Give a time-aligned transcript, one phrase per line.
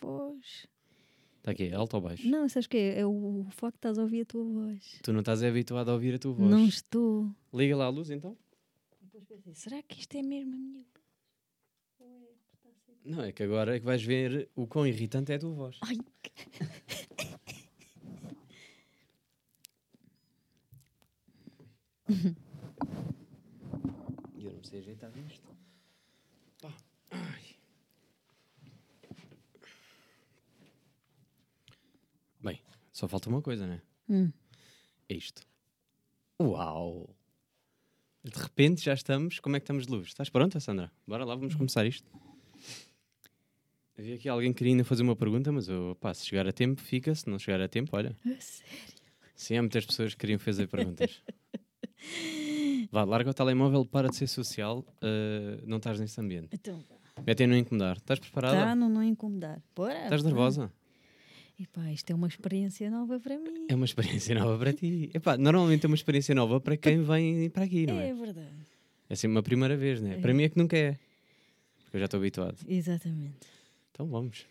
[0.00, 0.66] voz.
[1.38, 2.28] Está aqui, é alto ou baixo?
[2.28, 3.00] Não, sabes o que é?
[3.00, 5.00] É o, facto de estás a ouvir a tua voz.
[5.02, 6.50] Tu não estás habituado a ouvir a tua voz.
[6.50, 7.30] Não estou.
[7.52, 8.36] Liga lá a luz então.
[9.10, 11.02] Pensei, será que isto é mesmo a minha voz?
[13.04, 15.78] Não, é que agora é que vais ver o quão irritante é a tua voz.
[15.82, 15.96] Ai,
[24.38, 25.48] eu não sei ajeitar isto.
[26.60, 26.72] Pá.
[27.10, 27.42] Ai.
[32.40, 32.60] Bem,
[33.02, 33.82] só falta uma coisa, né?
[34.08, 34.30] Hum.
[35.08, 35.42] É isto.
[36.40, 37.12] Uau!
[38.22, 39.40] De repente já estamos.
[39.40, 40.06] Como é que estamos de luz?
[40.06, 40.92] Estás pronta, Sandra?
[41.04, 42.08] Bora lá, vamos começar isto.
[43.98, 46.52] Havia aqui alguém que queria ainda fazer uma pergunta, mas eu, pá, se chegar a
[46.52, 47.12] tempo, fica.
[47.12, 48.16] Se não chegar a tempo, olha.
[48.24, 48.72] a sério?
[49.34, 51.20] Sim, há muitas pessoas que queriam fazer perguntas.
[52.92, 56.50] Vá, larga o telemóvel, para de ser social, eh, não estás nesse ambiente.
[56.52, 56.84] Então,
[57.26, 57.96] Metem no incomodar.
[57.96, 58.56] Estás preparada?
[58.56, 59.60] tá, não, não incomodar.
[59.74, 60.04] Bora.
[60.04, 60.72] Estás nervosa?
[61.58, 63.66] E pá, isto é uma experiência nova para mim.
[63.68, 65.10] É uma experiência nova para ti.
[65.14, 68.08] Epá, normalmente é uma experiência nova para quem vem para aqui, não é?
[68.08, 68.48] É verdade.
[69.08, 70.14] É sempre uma primeira vez, não é?
[70.14, 70.20] É.
[70.20, 70.98] Para mim é que nunca é.
[71.84, 72.56] Porque eu já estou habituado.
[72.66, 73.46] Exatamente.
[73.92, 74.46] Então vamos.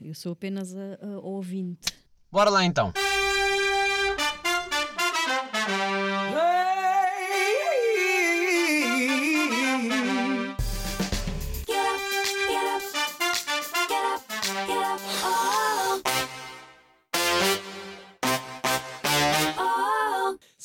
[0.00, 1.92] Eu sou apenas a, a ouvinte.
[2.30, 2.92] Bora lá então.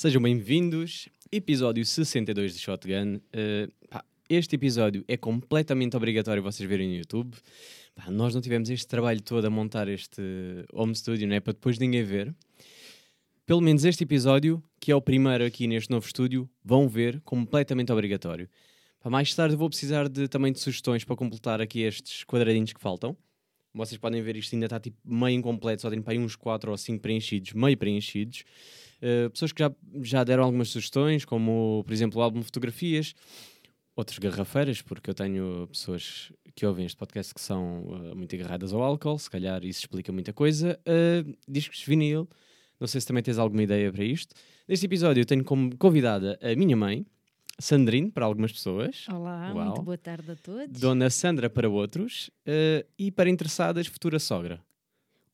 [0.02, 1.08] Sejam bem-vindos.
[1.32, 3.22] Episódio 62 de Shotgun.
[3.32, 7.38] Eh, pá, este episódio é completamente obrigatório vocês verem no YouTube.
[7.94, 10.20] Pá, nós não tivemos este trabalho todo a montar este
[10.74, 11.40] home studio, não é?
[11.40, 12.34] Para depois ninguém ver.
[13.46, 17.92] Pelo menos este episódio, que é o primeiro aqui neste novo estúdio, vão ver completamente
[17.92, 18.50] obrigatório.
[19.02, 22.82] Pá, mais tarde vou precisar de, também de sugestões para completar aqui estes quadradinhos que
[22.82, 23.16] faltam.
[23.74, 26.72] Vocês podem ver isto ainda está tipo meio incompleto, só tem para aí uns 4
[26.72, 28.44] ou 5 preenchidos, meio preenchidos.
[29.02, 33.16] Uh, pessoas que já, já deram algumas sugestões, como por exemplo o álbum fotografias,
[33.96, 38.74] outras garrafeiras, porque eu tenho pessoas que ouvem este podcast que são uh, muito agarradas
[38.74, 40.80] ao álcool, se calhar isso explica muita coisa.
[40.82, 42.28] Uh, discos vinil,
[42.80, 44.36] não sei se também tens alguma ideia para isto.
[44.68, 47.06] Neste episódio eu tenho como convidada a minha mãe,
[47.62, 49.06] Sandrine, para algumas pessoas.
[49.08, 49.66] Olá, Uau.
[49.66, 50.80] muito boa tarde a todos.
[50.80, 54.60] Dona Sandra para outros uh, e para interessadas, futura sogra.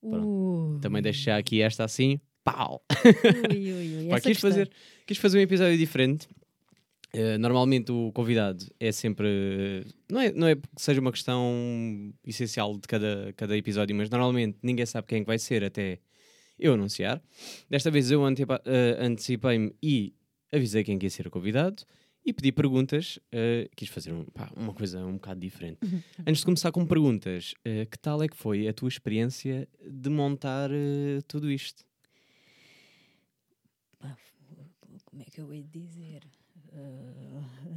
[0.02, 2.84] Uh, Também deixo já aqui esta assim, pau!
[3.50, 4.08] Ui, ui, ui.
[4.12, 4.50] Pá, quis, questão.
[4.52, 4.72] fazer,
[5.06, 6.28] quis fazer um episódio diferente.
[7.16, 9.86] Uh, normalmente o convidado é sempre.
[10.10, 14.58] Não é, não é porque seja uma questão essencial de cada, cada episódio, mas normalmente
[14.62, 16.00] ninguém sabe quem é que vai ser até
[16.60, 17.22] eu anunciar.
[17.70, 20.14] Desta vez eu antepa- uh, antecipei-me e
[20.52, 21.84] avisei quem que ia ser o convidado
[22.28, 23.18] e pedi perguntas.
[23.34, 25.80] uh, quis fazer um- pá, uma coisa um bocado diferente.
[26.20, 30.10] Antes de começar com perguntas, uh, que tal é que foi a tua experiência de
[30.10, 31.86] montar uh, tudo isto?
[33.98, 34.18] Pá,
[35.06, 36.22] como é que eu hei de dizer?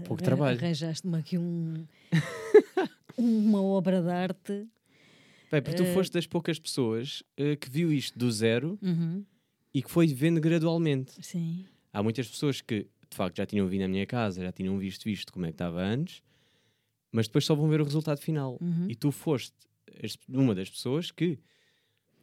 [0.05, 0.59] Pouco trabalho.
[0.59, 1.87] Arranjaste-me aqui um,
[3.17, 4.67] uma obra de arte.
[5.51, 7.23] Bem, porque tu foste das poucas pessoas
[7.61, 9.25] que viu isto do zero Uhum,
[9.75, 11.13] e que foi vendo gradualmente.
[11.25, 11.65] sim.
[11.93, 15.09] Há muitas pessoas que, de facto, já tinham vindo à minha casa, já tinham visto
[15.09, 16.23] isto como é que estava antes,
[17.13, 18.57] mas depois só vão ver o resultado final.
[18.61, 18.87] Uhum.
[18.89, 19.55] E tu foste
[20.29, 21.39] uma das pessoas que.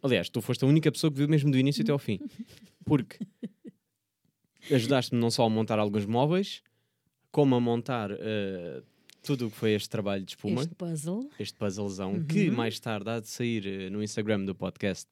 [0.01, 2.19] Aliás, tu foste a única pessoa que viu mesmo do início até ao fim.
[2.85, 3.17] Porque
[4.71, 6.61] ajudaste-me não só a montar alguns móveis,
[7.31, 8.81] como a montar eh,
[9.23, 11.29] tudo o que foi este trabalho de espuma Este puzzle.
[11.39, 12.55] este puzzlezão que Uhum.
[12.55, 15.07] mais tarde há de sair eh, no Instagram do podcast.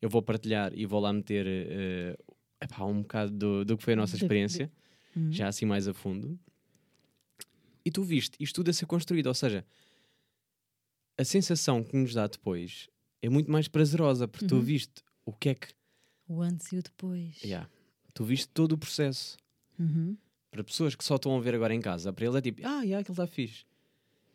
[0.00, 2.16] Eu vou partilhar e vou lá meter eh,
[2.60, 4.70] epá, um bocado do, do que foi a nossa experiência,
[5.16, 5.32] Uhum.
[5.32, 6.38] já assim mais a fundo.
[7.84, 9.64] E tu viste isto tudo a ser construído, ou seja,
[11.16, 12.88] a sensação que nos dá depois
[13.22, 14.60] é muito mais prazerosa, porque tu Uhum.
[14.62, 15.68] viste o que é que.
[16.28, 17.42] O antes e o depois.
[17.42, 17.68] Yeah,
[18.14, 19.36] tu viste todo o processo.
[19.78, 20.16] Uhum.
[20.50, 22.82] Para pessoas que só estão a ver agora em casa, para ele é tipo, ah,
[22.82, 23.64] yeah, aquilo está fixe.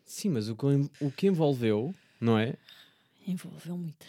[0.04, 0.66] Sim, mas o que,
[1.00, 2.56] o que envolveu, não é?
[3.26, 4.06] Envolveu muita,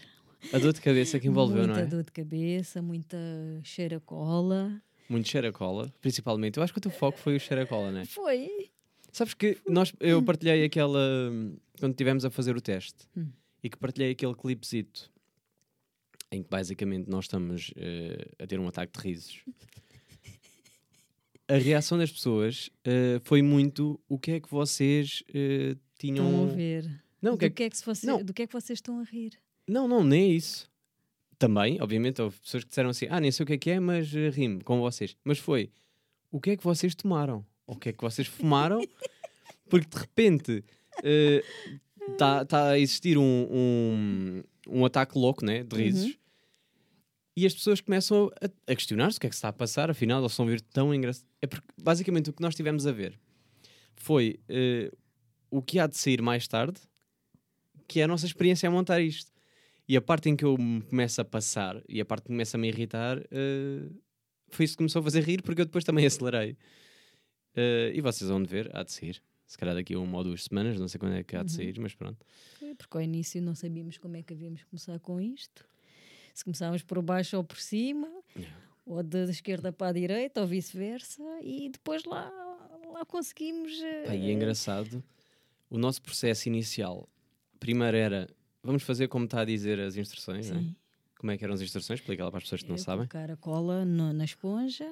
[0.52, 1.86] A dor de cabeça que envolveu, muita não é?
[1.86, 3.16] dor de cabeça, muita
[3.62, 4.82] cheira cola.
[5.08, 6.56] Muito cheiro a cola, principalmente.
[6.56, 8.04] Eu acho que o teu foco foi o cheiro a cola, né?
[8.06, 8.70] Foi.
[9.12, 10.98] Sabes que nós, eu partilhei aquela.
[11.78, 13.28] Quando estivemos a fazer o teste Hum.
[13.62, 15.10] e que partilhei aquele clipezito
[16.32, 19.44] em que basicamente nós estamos eh, a ter um ataque de risos.
[21.46, 26.26] A reação das pessoas eh, foi muito o que é que vocês eh, tinham.
[26.26, 27.04] Estão a ver.
[27.20, 28.22] Não, o do, que é que é que se você- Não.
[28.24, 29.38] do que é que vocês estão a rir?
[29.68, 30.70] Não, não, nem é isso.
[31.46, 33.80] Também, obviamente, houve pessoas que disseram assim: ah, nem sei o que é que é,
[33.80, 35.14] mas eh, rimo com vocês.
[35.22, 35.70] Mas foi:
[36.30, 37.44] o que é que vocês tomaram?
[37.66, 38.80] O que é que vocês fumaram?
[39.68, 40.64] Porque de repente
[42.12, 45.62] está tá a existir um, um, um ataque louco, né?
[45.62, 46.18] De risos.
[47.36, 49.90] E as pessoas começam a, a questionar-se o que é que se está a passar,
[49.90, 51.28] afinal, eles estão a vir tão engraçados.
[51.42, 53.18] É porque, basicamente, o que nós tivemos a ver
[53.96, 54.90] foi eh,
[55.50, 56.80] o que há de sair mais tarde,
[57.88, 59.33] que é a nossa experiência a montar isto.
[59.88, 62.56] E a parte em que eu me começo a passar e a parte que começa
[62.56, 63.90] a me irritar eh,
[64.48, 66.56] foi isso que começou a fazer rir, porque eu depois também acelerei.
[67.54, 69.22] Eh, e vocês vão ver, há de sair.
[69.46, 71.52] Se calhar daqui a uma ou duas semanas, não sei quando é que há de
[71.52, 72.24] sair, mas pronto.
[72.58, 75.66] Foi Porque ao início não sabíamos como é que havíamos começar com isto.
[76.32, 78.10] Se começávamos por baixo ou por cima,
[78.86, 82.30] ou da esquerda para a direita, ou vice-versa, e depois lá,
[82.90, 83.70] lá conseguimos.
[83.82, 85.04] eh, Pá, e é engraçado,
[85.68, 87.06] o nosso processo inicial,
[87.60, 88.28] primeiro era,
[88.64, 90.54] vamos fazer como está a dizer as instruções, é?
[90.54, 90.74] Sim.
[91.18, 92.00] Como é que eram as instruções?
[92.00, 93.06] Explica lá para as pessoas que não É sabem.
[93.06, 94.90] Colocar a cola no- na esponja,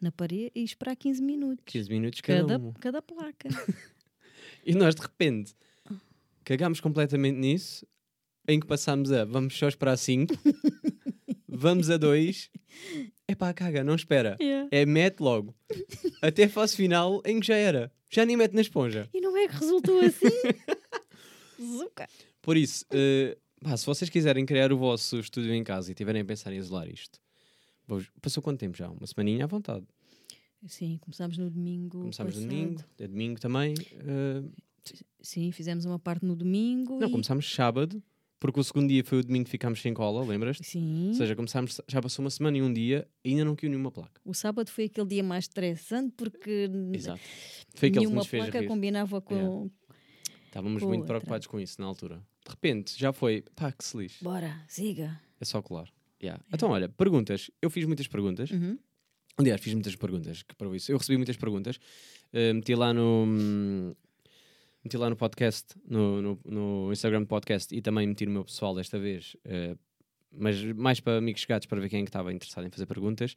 [0.00, 1.64] na parede e esperar 15 minutos.
[1.66, 3.48] 15 minutos cada, cada, cada placa.
[4.64, 5.54] E nós, de repente,
[6.44, 7.86] cagámos completamente nisso,
[8.48, 10.34] em que passámos a, vamos só esperar 5,
[11.48, 12.50] vamos a 2,
[13.28, 14.36] é pá, caga, não espera.
[14.40, 14.68] Yeah.
[14.72, 15.54] É mete logo.
[16.20, 17.92] Até a fase final em que já era.
[18.10, 19.08] Já nem mete na esponja.
[19.14, 20.26] E não é que resultou assim?
[21.60, 22.08] Zuca.
[22.46, 26.22] Por isso, eh, pá, se vocês quiserem criar o vosso estúdio em casa e tiverem
[26.22, 27.18] a pensar em isolar isto,
[27.88, 28.88] vos- passou quanto tempo já?
[28.88, 29.84] Uma semaninha à vontade.
[30.64, 31.98] Sim, começámos no domingo.
[32.02, 33.74] Começámos no domingo, é domingo também.
[33.92, 34.44] eh,
[35.20, 37.00] Sim, fizemos uma parte no domingo.
[37.00, 37.10] não, e...
[37.10, 38.00] começámos sábado,
[38.38, 40.64] porque o segundo dia foi o domingo que ficámos sem cola, lembras-te?
[40.64, 41.08] Sim.
[41.08, 43.90] Ou seja, começámos, já passou uma semana e um dia e ainda não caiu nenhuma
[43.90, 44.20] placa.
[44.24, 47.20] O sábado foi aquele dia mais estressante porque Exato.
[47.74, 48.68] Foi aquele que nenhuma nos fez placa rir.
[48.68, 49.34] combinava com.
[49.34, 49.70] Yeah.
[50.46, 51.16] Estávamos com muito outra.
[51.16, 52.22] preocupados com isso na altura.
[52.46, 54.22] De repente, já foi, pá, que se lixe.
[54.22, 55.20] Bora, siga.
[55.40, 55.88] É só colar.
[56.22, 56.42] Yeah.
[56.52, 57.50] Então, olha, perguntas.
[57.60, 58.50] Eu fiz muitas perguntas.
[58.50, 58.78] Uhum.
[59.36, 60.90] Aliás, fiz muitas perguntas, que para isso.
[60.90, 61.78] Eu recebi muitas perguntas.
[62.32, 63.26] eh, meti lá no.
[64.82, 68.44] Meti lá no podcast, no, no, no Instagram do podcast e também meti no meu
[68.44, 69.76] pessoal desta vez, eh,
[70.30, 73.36] mas mais para amigos chegados para ver quem é que estava interessado em fazer perguntas.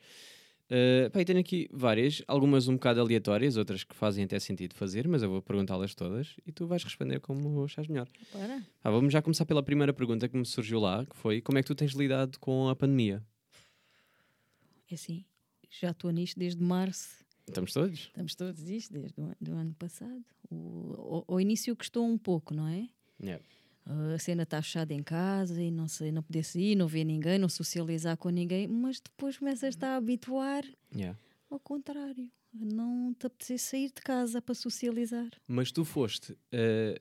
[0.71, 5.07] Eh, pá, tenho aqui várias, algumas um bocado aleatórias, outras que fazem até sentido fazer,
[5.07, 8.07] mas eu vou perguntá-las todas e tu vais responder como achares melhor.
[8.31, 8.63] Bora.
[8.83, 11.63] Ah, vamos já começar pela primeira pergunta que me surgiu lá, que foi como é
[11.63, 13.23] que tu tens lidado com a pandemia?
[14.91, 15.25] É assim,
[15.69, 17.25] já estou nisto desde março.
[17.47, 17.99] Estamos todos?
[17.99, 20.23] Estamos todos isto desde o ano passado.
[20.51, 22.87] O, o, ao início custou um pouco, não é?
[23.19, 23.43] Yeah.
[23.85, 27.39] A cena está fechada em casa e não sei, não poder sair, não ver ninguém,
[27.39, 30.63] não socializar com ninguém, mas depois começas a habituar
[30.95, 31.17] Yeah.
[31.49, 32.29] ao contrário.
[32.53, 35.29] Não te apetecer sair de casa para socializar.
[35.47, 36.99] Mas tu foste eh,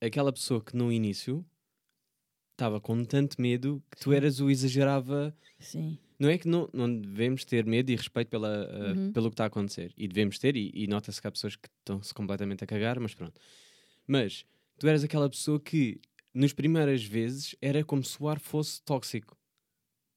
[0.00, 1.44] aquela pessoa que no início
[2.52, 5.36] estava com tanto medo que tu eras o exagerava.
[5.58, 5.98] Sim.
[6.18, 9.12] Não é que não, não devemos ter medo e respeito pela, eh, Uhum.
[9.12, 9.92] pelo que está a acontecer.
[9.96, 13.14] E devemos ter, e, e nota-se que há pessoas que estão-se completamente a cagar, mas
[13.14, 13.38] pronto.
[14.06, 14.46] Mas
[14.78, 16.00] tu eras aquela pessoa que,
[16.34, 19.36] nas primeiras vezes, era como se o ar fosse tóxico.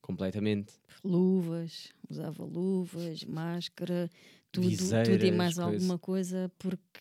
[0.02, 0.74] Completamente.
[1.04, 4.10] Luvas, usava luvas, máscara,
[4.52, 5.72] tudo, tudo e Viseiras, mais coisa.
[5.72, 7.00] alguma coisa, porque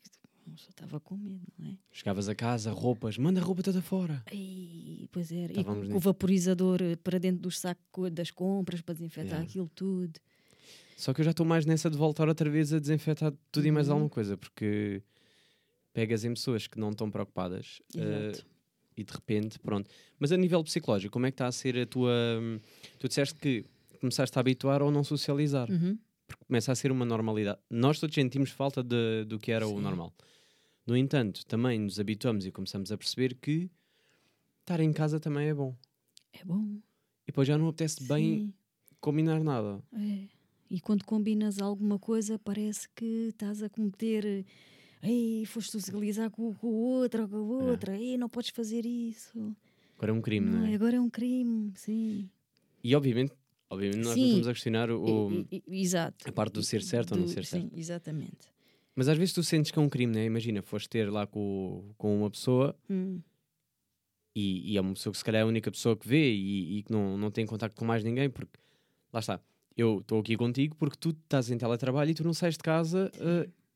[0.57, 1.77] só estava com medo, não é?
[1.93, 4.23] Chegavas a casa, roupas, manda a roupa toda fora.
[4.31, 5.53] Ai, pois era.
[5.59, 9.49] E com, o vaporizador para dentro dos sacos das compras para desinfetar Yeah.
[9.49, 10.19] aquilo tudo.
[10.97, 13.71] Só que eu já estou mais nessa de voltar outra vez a desinfetar tudo e
[13.71, 13.95] mais Uhum.
[13.95, 15.03] alguma coisa, porque
[15.99, 18.47] pegas em pessoas que não estão preocupadas Exato.
[18.97, 19.91] e de repente, pronto.
[20.19, 22.13] Mas a nível psicológico, como é que está a ser a tua.
[22.99, 23.65] Tu disseste que
[24.01, 25.99] começaste a habituar ou não socializar, Uhum.
[26.27, 27.59] porque começa a ser uma normalidade.
[27.69, 29.81] Nós todos sentimos falta de- do que era o Sim.
[29.83, 30.15] normal.
[30.87, 33.69] No entanto, também nos habituamos e começamos a perceber que
[34.61, 35.75] estar em casa também é bom.
[36.33, 36.65] É bom.
[37.25, 38.55] E depois já não apetece bem Sim,
[39.01, 39.83] combinar nada.
[39.93, 40.29] é.
[40.71, 44.45] E quando combinas alguma coisa, parece que estás a cometer.
[45.03, 47.71] Ei, foste socializar com, com o outro ou com a É.
[47.71, 47.97] outra.
[47.97, 49.55] Ei, não podes fazer isso.
[49.97, 50.75] Agora é um crime, não Não, é?
[50.75, 52.29] agora é um crime, sim.
[52.83, 53.33] E obviamente,
[53.71, 54.25] obviamente nós não Sim.
[54.27, 56.29] estamos a questionar o, E- e- exato.
[56.29, 57.79] a parte do ser certo ou não Do- ser Sim, certo.
[57.79, 58.49] exatamente.
[58.95, 60.25] Mas às vezes tu sentes que é um crime, né?
[60.25, 63.21] Imagina, foste ter lá com, com uma pessoa Hum,
[64.35, 66.79] e, e é uma pessoa que se calhar é a única pessoa que vê e,
[66.79, 68.59] e que não, não tem contacto com mais ninguém, porque
[69.13, 69.41] lá está,
[69.77, 73.11] eu estou aqui contigo porque tu estás em teletrabalho e tu não sais de casa,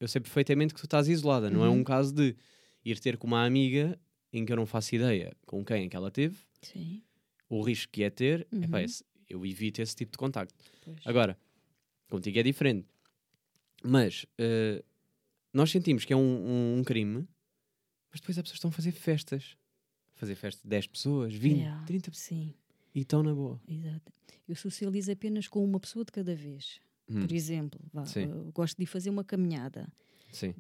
[0.03, 1.77] eu sei perfeitamente que tu estás isolada, não é Uhum.
[1.81, 2.37] um caso de
[2.85, 3.99] ir ter com uma amiga
[4.33, 7.03] em que eu não faço ideia com quem é que ela teve, sim.
[7.49, 8.65] o risco que é ter, Uhum.
[8.65, 10.55] epá, esse- eu evito esse tipo de contacto.
[10.85, 10.99] Pois.
[11.05, 11.39] Agora,
[12.09, 12.89] contigo é diferente.
[13.85, 14.83] Mas eh,
[15.53, 17.27] nós sentimos que é um, um- um crime,
[18.11, 19.57] mas depois as pessoas estão a fazer festas.
[20.15, 22.27] Fazer festa de 10 pessoas, 20, Yeah, 30 pessoas.
[22.29, 22.55] Sim,
[22.95, 23.61] E estão na boa.
[23.67, 24.13] exato.
[24.49, 26.81] Eu socializo apenas com uma pessoa de cada vez.
[27.09, 29.89] Hum, Por exemplo, vá, eu gosto de ir fazer uma caminhada.
[30.31, 30.55] sim.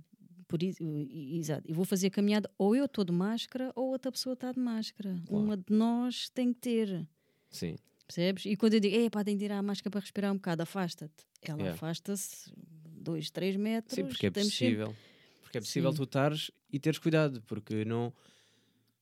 [0.48, 1.62] Por isso, exato.
[1.66, 4.60] E vou fazer a caminhada, ou eu estou de máscara, ou outra pessoa está de
[4.60, 5.18] máscara.
[5.26, 5.44] Claro.
[5.46, 7.08] Uma de nós tem que ter.
[7.48, 7.76] Sim.
[8.06, 8.44] Percebes?
[8.44, 11.24] E quando eu digo, epá, tem que tirar a máscara para respirar um bocado, afasta-te.
[11.40, 11.74] Ela Yeah.
[11.74, 12.52] afasta-se
[12.86, 13.94] dois, três metros.
[13.94, 14.96] Sim, porque é estamos sempre- possível.
[15.42, 15.96] Porque é possível Sim.
[15.96, 18.12] tu estares e teres cuidado, porque não.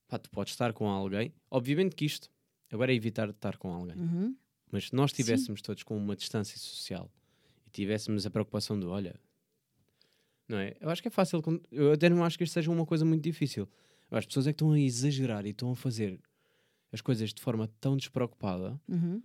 [0.06, 1.34] Pá, tu podes estar com alguém.
[1.50, 2.30] Obviamente que isto
[2.70, 3.96] agora é evitar de estar com alguém.
[3.96, 4.36] Uhum.
[4.70, 7.10] Mas se nós estivéssemos todos com uma distância social
[7.70, 9.14] e tivéssemos a preocupação do olha,
[10.48, 10.76] não é?
[10.80, 11.40] Eu acho que é fácil.
[11.70, 13.68] Eu até não acho que isto seja uma coisa muito difícil.
[14.10, 16.20] As pessoas é que estão a exagerar e estão a fazer
[16.92, 19.22] as coisas de forma tão despreocupada Uhum.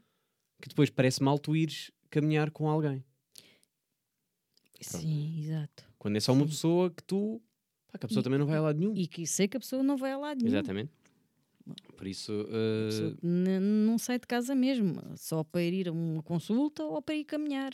[0.61, 3.03] que depois parece mal tu ires caminhar com alguém.
[4.81, 5.83] Sim, exato.
[5.97, 6.49] Quando é só uma Sim.
[6.51, 7.41] pessoa que tu.
[7.91, 8.95] Pá, que a pessoa E- também não vai a lado nenhum.
[8.95, 10.49] E que sei que a pessoa não vai a lado nenhum.
[10.55, 10.91] Exatamente.
[11.97, 12.31] Por isso.
[12.31, 17.25] Uh, não sai de casa mesmo, só para ir a uma consulta ou para ir
[17.25, 17.71] caminhar.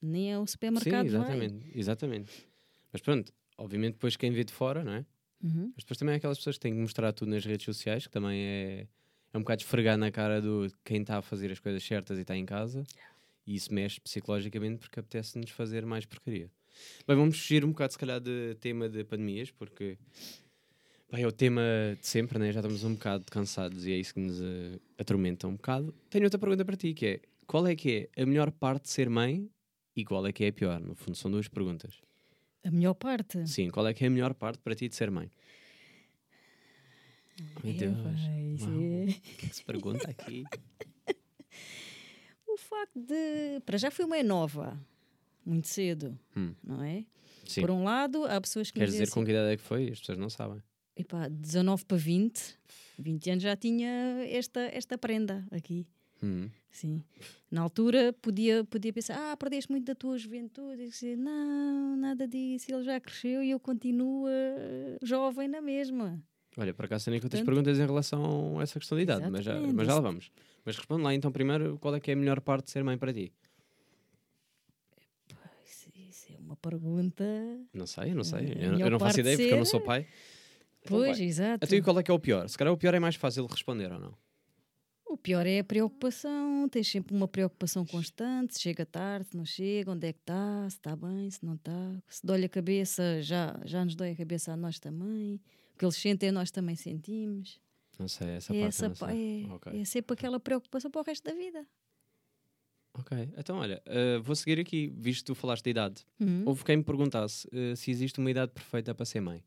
[0.00, 1.20] Nem ao sim, supermercado vai.
[1.20, 2.46] exatamente, exatamente.
[2.92, 5.06] Mas pronto, obviamente depois quem vê de fora, não é?
[5.42, 5.72] Uhum.
[5.74, 8.12] Mas depois também há aquelas pessoas que têm que mostrar tudo nas redes sociais, que
[8.12, 8.86] também é,
[9.32, 12.22] é um bocado esfregar na cara do quem está a fazer as coisas certas e
[12.22, 12.84] está em casa.
[13.46, 16.50] E isso mexe psicologicamente porque apetece-nos fazer mais porcaria.
[17.06, 19.98] Bem, vamos fugir um bocado, se calhar, de tema de pandemias, porque
[21.12, 21.62] bem, é o tema
[22.00, 22.50] de sempre, né?
[22.52, 25.94] já estamos um bocado cansados e é isso que nos eh, atormenta um bocado.
[26.10, 28.90] Tenho outra pergunta para ti, que é qual é que é a melhor parte de
[28.90, 29.50] ser mãe
[29.94, 30.80] e qual é que é a pior?
[30.80, 32.00] No fundo, são duas perguntas.
[32.64, 33.46] A melhor parte.
[33.46, 35.30] Sim, qual é que é a melhor parte para ti de ser mãe?
[37.62, 37.96] Meu Deus.
[37.98, 40.44] O que é que se pergunta aqui?
[42.46, 43.60] O facto de.
[43.64, 44.78] Para já fui mãe nova,
[45.42, 46.54] muito cedo, Hum.
[46.62, 47.06] não é?
[47.46, 47.62] Sim.
[47.62, 49.88] Por um lado, há pessoas que dizem dizer com assim, que idade é que foi?
[49.88, 50.62] As pessoas não sabem.
[50.96, 52.58] Epá, 19 para 20,
[52.98, 53.88] 20 anos já tinha
[54.28, 55.86] esta, esta prenda aqui.
[56.22, 56.48] Hum.
[56.70, 57.02] Sim.
[57.50, 60.82] Na altura podia, podia pensar, ah, perdeste muito da tua juventude.
[60.82, 66.22] E dizer, não, nada disso, ele já cresceu e eu continuo eh, jovem na mesma.
[66.56, 69.58] Olha, tenho aqui outras Portanto- perguntas em relação a essa questão de idade, mas já,
[69.60, 70.30] mas já lá vamos.
[70.64, 72.96] Mas responde lá então primeiro qual é que é a melhor parte de ser mãe
[72.96, 73.32] para ti?
[75.94, 77.24] Isso, é uma pergunta.
[77.72, 78.40] Não sei, não sei.
[78.40, 80.06] A Eu, eu não faço ideia porque eu não ser- sou pai.
[80.84, 81.26] Então Pois, vai.
[81.26, 81.64] exato.
[81.64, 82.48] Até e qual é que é o pior?
[82.48, 84.16] Se calhar o pior é mais fácil de responder ou não?
[85.06, 89.44] O pior é a preocupação, tens sempre uma preocupação constante, se chega tarde, se não
[89.44, 93.20] chega, onde é que está, se está bem, se não está, se dói a cabeça,
[93.20, 95.38] já, já nos dói a cabeça a nós também,
[95.74, 97.60] o que eles sentem nós também sentimos.
[97.98, 99.44] Não sei, essa é, parte essa, não sei.
[99.44, 99.80] é, Ok.
[99.80, 101.66] é sempre aquela preocupação para o resto da vida.
[102.94, 106.04] Ok, então olha, eh, vou seguir aqui, visto que tu falaste da idade.
[106.20, 106.42] Uhum.
[106.46, 109.42] Houve quem me perguntasse eh, se existe uma idade perfeita para ser mãe.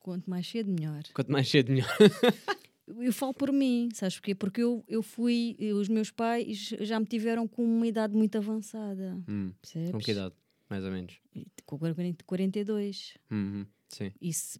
[0.00, 1.02] Quanto mais cedo, melhor.
[1.14, 1.88] Quanto mais cedo, melhor.
[2.98, 4.34] Eu falo por mim, sabes porquê?
[4.34, 8.36] Porque eu, eu fui, eu- os meus pais já me tiveram com uma idade muito
[8.36, 9.92] avançada, Hum, percebes?
[9.92, 10.34] com que idade?
[10.68, 11.20] Mais ou menos.
[11.64, 13.14] Com 40 42.
[13.30, 14.10] Uhum, sim.
[14.20, 14.58] E se,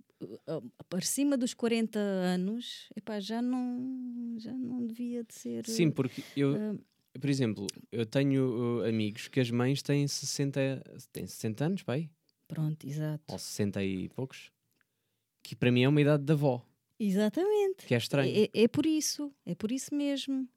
[0.88, 5.66] para cima dos 40 anos, epá, já, não, já não devia de ser.
[5.66, 6.80] Sim, porque eu, uh,
[7.20, 12.09] por exemplo, eu tenho uh, amigos que as mães têm 60, têm 60 anos, pai?
[12.47, 13.25] Pronto, exato.
[13.26, 14.52] Ou 60 e poucos.
[15.42, 16.64] Que para mim é uma idade de avó,
[16.99, 17.87] Exatamente.
[17.87, 18.49] que é estranho.
[18.52, 20.49] É, é por isso, é por isso mesmo.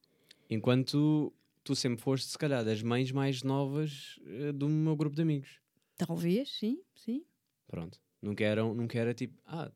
[0.50, 5.22] Enquanto tu sempre foste, se calhar, das mães mais novas eh, do meu grupo de
[5.22, 5.60] amigos.
[5.98, 7.24] Talvez, sim, sim.
[7.68, 8.00] Pronto.
[8.22, 9.42] Nunca, eram, nunca era tipo.
[9.46, 9.72] Ah,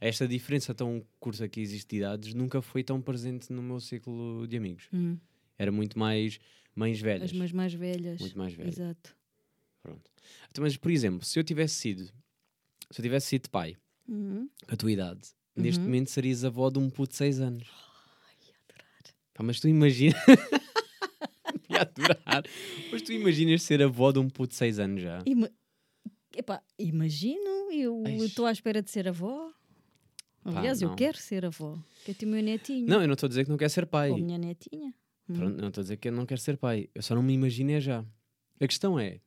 [0.00, 4.46] esta diferença tão curta que existe de idades nunca foi tão presente no meu ciclo
[4.48, 4.88] de amigos.
[4.92, 5.16] Hum.
[5.58, 6.40] Era muito mais
[6.74, 7.30] mães velhas.
[7.30, 8.20] As mães mais velhas.
[8.20, 8.78] Muito mais velhas.
[8.78, 9.16] Exato.
[9.82, 10.10] Pronto.
[10.50, 12.04] Então, mas, por exemplo, se eu tivesse sido.
[12.90, 13.76] Se eu tivesse sido pai,
[14.08, 14.48] Uhum.
[14.68, 15.20] a tua idade,
[15.56, 15.86] neste Uhum.
[15.86, 17.68] momento serias avó de um puto de 6 anos.
[17.68, 18.36] Ai,
[18.68, 19.14] adorar.
[19.34, 20.16] Pá, mas tu imagina.
[21.70, 22.44] Ia adorar.
[22.90, 25.22] Mas tu imaginas ser avó de um puto de 6 anos já?
[25.26, 25.50] Ima-
[26.34, 29.52] Epá, imagino, eu estou à espera de ser avó.
[30.44, 30.96] Aliás, eu não.
[30.96, 31.78] quero ser avó.
[32.04, 32.88] Quero ter o meu netinho.
[32.88, 34.10] Não, eu não estou a dizer que não quer ser pai.
[34.10, 34.92] Ou minha netinha.
[35.28, 35.34] Hum.
[35.34, 36.88] Pronto, não estou a dizer que eu não quero ser pai.
[36.94, 38.04] Eu só não me imagino é já.
[38.60, 39.20] A questão é,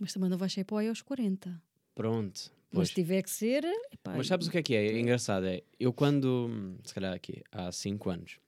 [0.00, 1.62] Mas também não vais ser pai aos 40.
[1.94, 2.50] pronto.
[2.70, 2.88] Mas Pois.
[2.88, 3.64] se tiver que ser.
[3.92, 4.86] epá, Mas sabes o que é que é?
[4.88, 5.46] É engraçado.
[5.46, 8.38] É, eu quando, hum, se calhar aqui, há 5 anos,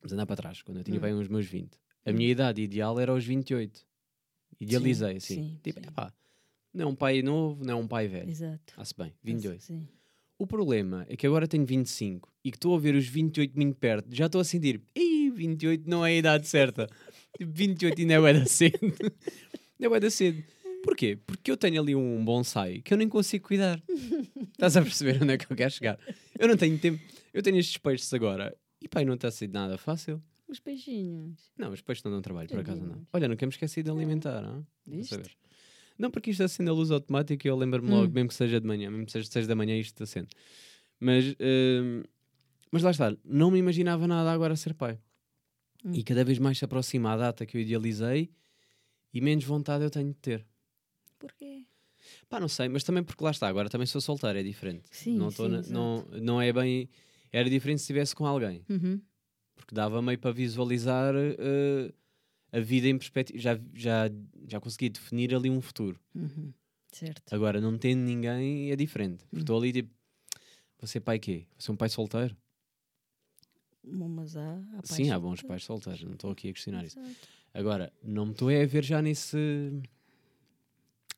[0.00, 1.00] vamos andar para trás, quando eu tinha Hum.
[1.02, 3.86] bem uns meus 20, a minha idade ideal era aos 28.
[4.60, 5.34] Idealizei, assim.
[5.34, 5.86] sim, tipo, sim.
[5.88, 6.12] epá,
[6.72, 8.28] não é um pai novo, não é um pai velho.
[8.30, 8.62] Exato.
[8.68, 9.62] Está-se bem, 28.
[9.62, 9.86] Sim.
[10.38, 13.76] O problema é que agora tenho 25 e que estou a ver os 28 muito
[13.78, 16.88] perto, já estou a sentir, Ih, 28 não é a idade certa.
[17.38, 18.78] Tipo, 28 ainda é bué da cedo.
[19.78, 20.42] Ainda é bué da cedo.
[20.82, 21.18] Porquê?
[21.26, 23.82] Porque eu tenho ali um bonsai que eu nem consigo cuidar.
[24.52, 25.98] Estás a perceber onde é que eu quero chegar?
[26.38, 27.02] Eu não tenho tempo.
[27.34, 30.22] Eu tenho estes peixes agora e pai, não está a ser nada fácil.
[30.48, 31.50] Os beijinhos.
[31.58, 33.04] Não, os peixes não dão trabalho, por acaso não.
[33.12, 34.64] Olha, nunca me esqueci de alimentar, não?
[34.86, 35.14] Viste?
[35.16, 35.30] saber.
[35.98, 37.94] Não, porque isto acende a luz automática e eu lembro-me Hum.
[38.00, 40.28] logo, mesmo que seja de manhã, mesmo que seja de 6 da manhã, isto acende.
[41.00, 42.02] Mas, hum,
[42.70, 44.98] mas lá está, não me imaginava nada agora a ser pai.
[45.84, 45.92] Hum.
[45.94, 48.30] E cada vez mais se aproxima a data que eu idealizei
[49.12, 50.46] e menos vontade eu tenho de ter.
[51.18, 51.64] Porquê?
[52.28, 54.84] Pá, não sei, mas também porque lá está, agora também sou solteiro, é diferente.
[54.90, 56.88] Sim, não, sim, na- não, não é bem.
[57.32, 59.00] Era diferente se estivesse com alguém, Uhum.
[59.54, 61.92] porque dava meio para visualizar eh,
[62.52, 63.38] a vida em perspectiva.
[63.38, 64.10] Já, já,
[64.46, 65.98] já consegui definir ali um futuro.
[66.14, 66.52] Uhum.
[66.92, 67.34] Certo.
[67.34, 69.24] Agora, não tendo ninguém é diferente.
[69.24, 69.40] Porque Hum.
[69.40, 69.90] estou ali tipo,
[70.84, 71.46] ser pai quê?
[71.50, 72.36] Vou ser um pai solteiro?
[73.84, 76.98] Bom, Mas há, há Sim, há bons pais solteiros, não estou aqui a questionar isso.
[76.98, 77.16] Exato.
[77.54, 79.36] Agora, não me estou é a ver já nesse.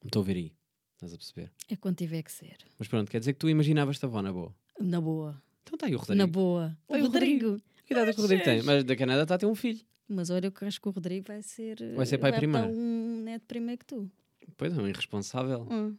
[0.00, 0.52] Não me estou a ver aí,
[0.95, 1.52] estás a perceber?
[1.69, 2.57] É quando tiver que ser.
[2.78, 4.55] Mas pronto, quer dizer que tu imaginavas-te avó na boa.
[4.81, 5.43] Na boa.
[5.62, 6.19] Então está aí o Rodrigo.
[6.19, 6.78] Na boa.
[6.87, 7.61] O Olha, o Rodrigo.
[7.85, 8.62] Que idade é que o Rodrigo tem?
[8.62, 9.81] Mas da Canadá está a ter um filho.
[10.09, 11.76] Mas olha, eu acho que o Rodrigo vai ser.
[11.95, 12.69] Vai ser pai vai primeiro.
[12.69, 14.11] um neto primeiro que tu.
[14.57, 15.67] Pois é, um irresponsável.
[15.71, 15.97] Hum.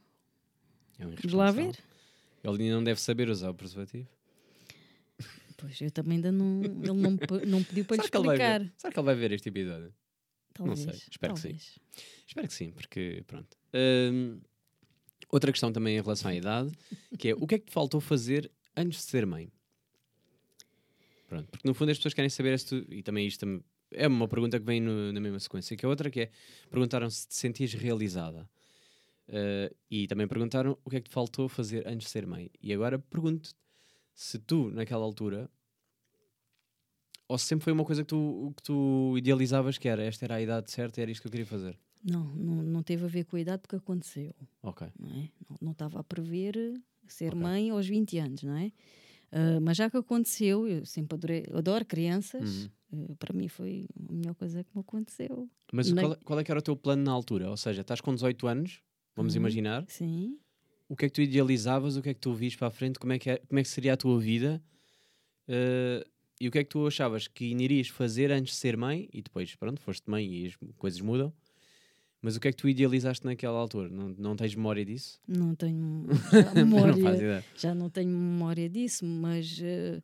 [0.98, 1.72] É um Vamos lá irresponsável.
[1.72, 1.80] ver.
[2.44, 4.08] Ele ainda não deve saber usar o preservativo.
[5.58, 6.64] Pois eu também ainda não.
[6.64, 8.72] Ele não, não pediu para lhe explicar.
[8.78, 9.94] Será que ele vai ver este episódio?
[10.54, 10.80] Talvez.
[10.80, 11.50] sei, espero que sim.
[11.50, 11.80] talvez.
[12.26, 13.58] Espero que sim, porque pronto.
[15.32, 16.72] Outra questão também em relação à idade,
[17.18, 19.52] que é o que é que te faltou fazer antes de ser mãe?
[21.28, 23.46] Pronto, porque no fundo as pessoas querem saber se tu, e também isto
[23.92, 26.32] é uma pergunta que vem no- na mesma sequência, que a outra que é,
[26.70, 28.50] perguntaram se te sentias realizada.
[29.28, 32.50] Uh, e também perguntaram o que é que te faltou fazer antes de ser mãe.
[32.60, 33.54] E agora pergunto
[34.16, 35.48] se tu, naquela altura,
[37.28, 40.36] ou se sempre foi uma coisa que tu, que tu idealizavas que era, esta era
[40.36, 41.78] a idade certa era isto que eu queria fazer.
[42.04, 44.34] Não, não, não teve a ver com a idade porque aconteceu.
[44.64, 44.88] Ok.
[45.00, 45.30] Não, é?
[45.50, 46.56] não, não estava a prever
[47.08, 47.42] ser Ok.
[47.42, 48.72] mãe aos 20 anos, não é?
[49.32, 52.64] Ah, mas já que aconteceu, eu sempre adorei, adoro crianças.
[52.92, 53.10] Uhum.
[53.12, 55.50] eh, para mim foi a melhor coisa que me aconteceu.
[55.72, 57.50] Mas Na- qual, qual é que era o teu plano na altura?
[57.50, 58.82] Ou seja, estás com 18 anos,
[59.16, 59.42] vamos Uhum.
[59.42, 60.40] imaginar, Sim.
[60.88, 62.98] o que é que tu idealizavas, o que é que tu viste para a frente,
[62.98, 64.64] como é que, é- como é que seria a tua vida
[65.48, 66.04] eh,
[66.40, 69.22] e o que é que tu achavas que irias fazer antes de ser mãe e
[69.22, 71.34] depois, pronto, foste mãe e as coisas mudam.
[72.22, 73.88] Mas o que é que tu idealizaste naquela altura?
[73.90, 75.20] Não, não tens memória disso?
[75.28, 76.06] Não tenho
[76.56, 76.96] memória.
[76.96, 77.46] não faz ideia.
[77.56, 80.02] já não tenho memória disso, mas eh,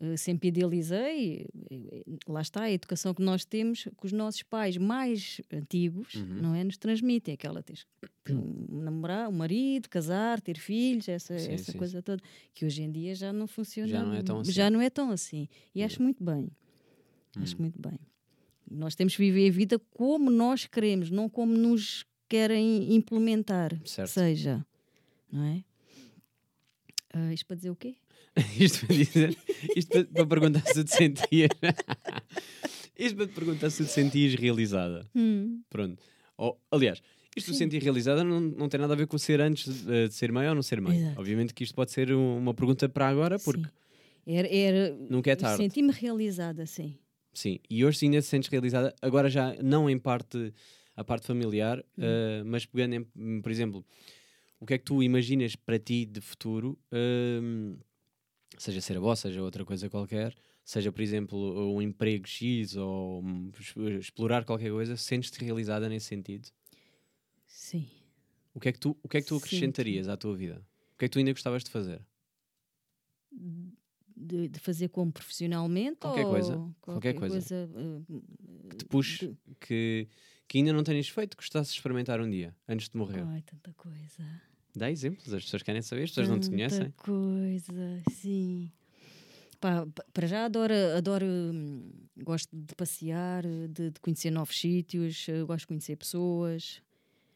[0.00, 1.46] eh, sempre idealizei.
[1.70, 6.42] eh, Lá está, a educação que nós temos, que os nossos pais mais antigos, Uhum.
[6.42, 6.62] não é?
[6.62, 7.86] Nos transmitem aquela tens
[8.28, 12.20] um namorar, um marido, casar, ter filhos, essa, Sim, essa sim, coisa toda,
[12.52, 13.88] que hoje em dia já não funciona.
[13.88, 14.52] Já não é tão assim.
[14.52, 15.48] Já não é tão assim.
[15.74, 16.50] E acho muito bem.
[17.36, 17.98] Acho muito bem.
[18.70, 23.78] Nós temos que viver a vida como nós queremos, não como nos querem implementar.
[23.84, 24.10] Certo.
[24.10, 24.66] Seja,
[25.32, 25.64] não é?
[27.12, 27.96] Ah, isto para dizer o quê?
[28.58, 29.36] isto para dizer,
[29.74, 31.50] isto para, perguntar se te sentias.
[32.98, 35.08] isto para te perguntar se te sentias realizada.
[35.14, 36.02] Hum, Pronto.
[36.36, 37.00] Ou, aliás,
[37.34, 40.14] isto de sentir realizada não, não tem nada a ver com ser antes de, de
[40.14, 40.98] ser mãe ou não ser mãe.
[40.98, 41.20] Exato.
[41.20, 43.70] Obviamente que isto pode ser um- uma pergunta para agora, porque sim.
[44.28, 45.56] Era, era, nunca é tarde.
[45.62, 46.98] Senti-me realizada, sim.
[47.36, 50.54] Sim, e hoje ainda te sentes realizada, agora já não em parte
[50.96, 53.84] a parte familiar, eh, mas pegando em, por exemplo,
[54.58, 57.76] o que é que tu imaginas para ti de futuro, ehm,
[58.56, 61.36] seja ser avó, seja outra coisa qualquer, seja por exemplo
[61.76, 63.50] um emprego X ou um,
[64.00, 66.48] explorar qualquer coisa, sentes-te realizada nesse sentido?
[67.46, 67.86] Sim.
[68.54, 70.66] O que é que tu, o que é que tu acrescentarias à tua vida?
[70.94, 72.00] O que é que tu ainda gostavas de fazer?
[74.16, 77.68] De, de fazer como profissionalmente Qualquer ou coisa, qualquer coisa.
[77.74, 78.02] ah,
[78.70, 80.08] Que te puxe, de- que,
[80.48, 83.22] que ainda não tenhas feito, gostasses de experimentar um dia, antes de morrer?
[83.26, 84.24] Ai, tanta coisa.
[84.74, 86.90] Dá exemplos, as pessoas querem saber, as pessoas não te Tanta conhecem.
[86.96, 88.72] coisa, sim.
[89.60, 91.90] Pá, pa- para já adoro, adoro hum,
[92.22, 96.82] gosto de passear, de, de conhecer novos sítios, eh, gosto de conhecer pessoas.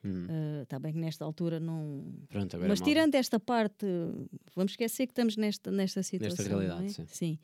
[0.05, 0.27] Hum,
[0.63, 2.05] Está bem que nesta altura não.
[2.29, 2.89] Pronto, agora Mas mal.
[2.89, 3.87] tirando esta parte,
[4.55, 6.45] vamos esquecer que estamos nesta, nesta situação.
[6.51, 7.07] não realidade, é?
[7.07, 7.39] sim.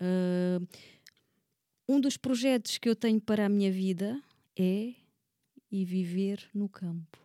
[0.00, 0.60] Ah,
[1.88, 4.20] um dos projetos que eu tenho para a minha vida
[4.56, 4.94] é
[5.70, 7.18] ir viver no campo.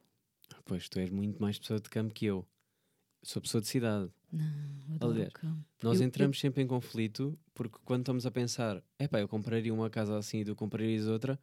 [0.66, 2.46] Pois, tu és muito mais pessoa de campo que eu.
[3.24, 4.10] Sou pessoa de cidade.
[4.32, 4.44] Não,
[4.90, 5.34] eu adoro Aliás.
[5.84, 9.74] Nós Eu- eu- entramos sempre em conflito porque quando estamos a pensar, epá, eu compraria
[9.74, 11.40] uma casa assim e tu comprarias outra,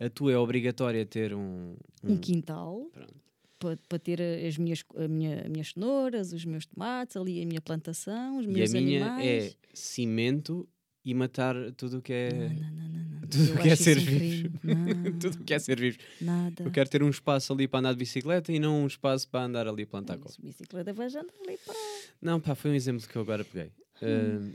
[0.00, 1.76] a tua é obrigatória ter um.
[2.02, 3.14] um quintal Pronto.
[3.58, 7.46] para, para ter as minhas, a minha, as minhas cenouras, os meus tomates, ali a
[7.46, 9.26] minha plantação, os E a meus minha animais.
[9.26, 10.66] é cimento
[11.04, 12.30] e matar tudo o que é.
[12.32, 13.28] Não, não, não, não, não.
[13.28, 14.58] Tudo o que é ser um vivo.
[15.20, 15.98] tudo o que é ser vivo.
[16.20, 16.64] Nada.
[16.64, 19.44] Eu quero ter um espaço ali para andar de bicicleta e não um espaço para
[19.44, 20.36] andar ali a plantar coisas.
[20.38, 21.74] bicicleta vai já andar ali para.
[22.20, 23.70] Não, pá, foi um exemplo que eu agora peguei.
[24.02, 24.52] Hum.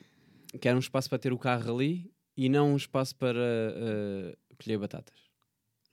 [0.53, 4.55] Uh, quero um espaço para ter o carro ali e não um espaço para uh,
[4.63, 5.24] colher batatas.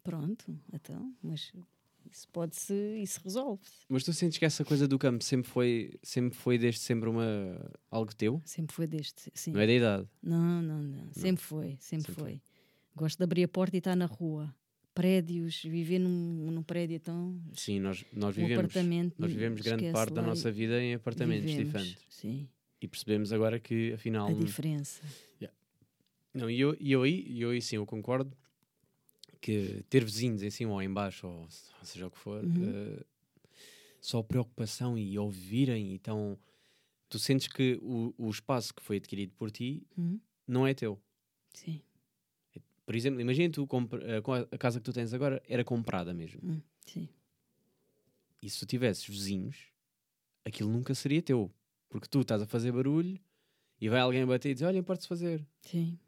[0.02, 1.52] Pronto, então, mas
[2.10, 3.70] isso pode-se, isso resolve-se.
[3.88, 7.24] Mas tu sentes que essa coisa do campo sempre foi, sempre foi desde sempre uma,
[7.90, 8.42] algo teu?
[8.44, 9.52] Sempre foi deste, sim.
[9.52, 10.08] Não é da idade?
[10.22, 11.12] Não, não, não.
[11.12, 12.40] Sempre foi, sempre, Sempre foi.
[12.94, 14.54] Gosto de abrir a porta e estar na rua.
[14.94, 17.40] Prédios, viver num, num prédio tão.
[17.54, 18.58] Sim, nós, nós um vivemos.
[18.64, 19.14] apartamento.
[19.18, 22.04] Nós vivemos grande parte da nossa vida em apartamentos vivemos, diferentes.
[22.10, 22.46] Sim,
[22.80, 24.28] E percebemos agora que afinal.
[24.28, 25.00] a diferença.
[26.34, 28.34] Não, e eu, eu aí, e eu aí sim, eu concordo
[29.42, 32.42] que ter vizinhos em cima ou em baixo, ou, se- ou seja o que for,
[32.44, 32.70] Uhum.
[32.70, 33.04] eh,
[34.00, 36.38] só preocupação e ouvirem, então
[37.08, 40.18] tu sentes que o, o espaço que foi adquirido por ti Hum?
[40.46, 40.98] não é teu.
[41.52, 41.82] Sim,
[42.86, 43.68] Por exemplo, imagina tu
[44.02, 44.22] eh,
[44.54, 46.40] a, casa que tu tens agora era comprada mesmo.
[46.42, 47.08] hum, sim.
[48.42, 49.56] E se tu tivesses vizinhos,
[50.44, 51.50] aquilo nunca seria teu.
[51.88, 53.20] Porque tu estás a fazer barulho
[53.80, 55.46] e vai alguém bater e dizer: Olha, pode-se fazer.
[55.60, 55.98] Sim,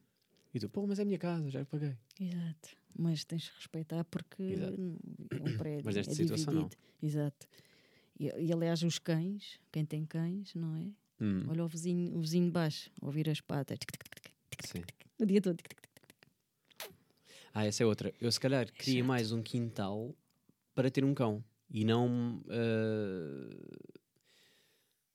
[0.53, 1.97] E tu, pô, mas é a minha casa, já paguei.
[2.18, 2.70] exato.
[2.96, 4.80] Mas tens de respeitar porque Exato.
[4.80, 4.96] não-
[5.30, 5.83] é um prédio.
[5.85, 6.62] Mas nesta é situação, não.
[6.68, 6.83] dividido.
[7.02, 7.46] Exato.
[8.18, 10.88] E, e aliás, os cães, quem tem cães, não é?
[11.20, 13.78] Hum, Olha o vizinho, o vizinho de baixo, ouvir as patas.
[13.78, 14.83] tic, tic, tic, tic, tic, sim.
[15.18, 15.59] o dia todo.
[17.52, 18.12] Ah, essa é outra.
[18.20, 20.14] Eu se calhar queria mais um quintal
[20.74, 21.42] para ter um cão.
[21.70, 22.40] E não.
[22.48, 23.57] eh,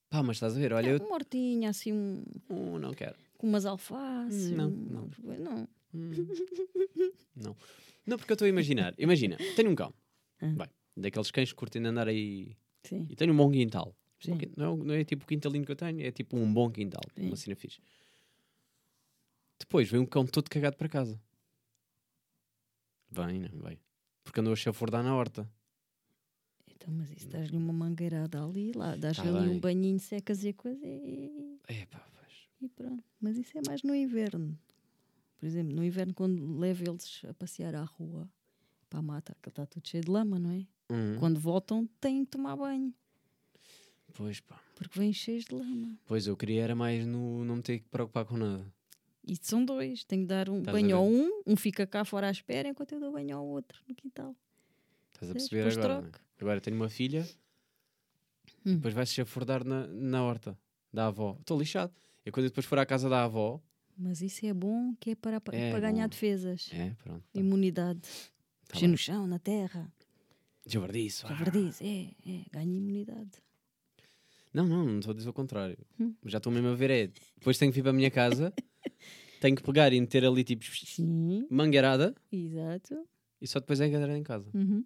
[0.09, 0.73] Pá, mas estás a ver?
[0.73, 0.97] Olha, eu.
[1.05, 3.15] Uma hortinha, assim, um, Hum, não quero.
[3.37, 4.51] com umas alfaces.
[4.51, 5.37] Não, um- não.
[5.37, 5.67] não.
[5.93, 6.11] Hum.
[7.35, 7.55] não.
[8.05, 8.93] Não, porque eu estou a imaginar.
[8.97, 9.93] Imagina, tenho um cão.
[10.41, 10.53] Ah.
[10.55, 10.69] Vai.
[10.97, 12.55] Daqueles cães que curtem andar aí.
[12.83, 13.95] Sim, E tenho um bom quintal.
[14.19, 14.37] sim.
[14.57, 17.01] Não, é- não é tipo o quintalinho que eu tenho, é tipo um bom quintal.
[17.15, 17.27] Sim.
[17.27, 17.79] Uma cena fixe.
[19.59, 21.21] Depois vem um cão todo cagado para casa.
[23.11, 23.79] Vem, não, vem.
[24.23, 25.49] Porque andou a chafurdar na horta.
[26.75, 29.57] Então, mas isso dás-lhe uma mangueirada ali, lá, dás-lhe Tá ali bem.
[29.57, 32.33] um banhinho, secas e coisa e, É pá, pois.
[32.61, 33.03] e pronto.
[33.19, 34.57] Mas isso é mais no inverno.
[35.39, 38.29] Por exemplo, no inverno, quando levo eles a passear à rua,
[38.89, 40.65] para a mata, que está tudo cheio de lama, não é?
[40.91, 42.93] Hum, Quando voltam, têm que tomar banho,
[44.13, 44.59] Pois pá.
[44.75, 45.97] porque vêm cheios de lama.
[46.05, 48.65] Pois eu queria era mais no não me ter que preocupar com nada.
[49.25, 50.93] E são dois, tenho que dar um a banho ver?
[50.95, 54.35] um, um fica cá fora à espera, enquanto eu dou banho ao outro no quintal.
[55.13, 56.01] Estás a perceber Depois agora?
[56.01, 56.11] né?
[56.41, 57.25] Agora tenho uma filha,
[58.65, 58.75] Hum.
[58.75, 60.57] depois vai-se chafurdar na, na horta
[60.91, 61.37] da avó.
[61.39, 61.93] Estou lixado.
[62.25, 63.61] E quando eu depois for à casa da avó,
[64.01, 66.09] Mas isso é bom, que é para, para É ganhar bom.
[66.09, 67.21] defesas, é, pronto.
[67.33, 67.99] Tá, imunidade.
[68.69, 69.91] tá no chão, na terra.
[70.65, 73.31] Javardice, Já verdiz, é, é, ganha imunidade.
[74.53, 75.77] Não, não, não estou a dizer o contrário.
[75.99, 76.13] Hum.
[76.25, 77.07] Já estou mesmo a ver, é.
[77.37, 78.53] Depois tenho que vir para a minha casa,
[79.41, 83.05] tenho que pegar e meter ali tipo Sim, mangueirada exato.
[83.41, 84.49] e só depois é engadar em casa.
[84.53, 84.83] Uhum.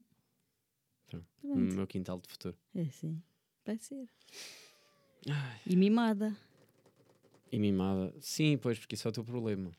[1.07, 1.25] Pronto.
[1.41, 1.57] Pronto.
[1.59, 2.57] No meu quintal de futuro.
[2.73, 3.21] É sim,
[3.65, 4.07] vai ser.
[5.29, 5.59] Ai.
[5.67, 6.35] E mimada.
[7.53, 8.11] E mimada.
[8.19, 9.69] Sim, pois, porque isso é o teu problema.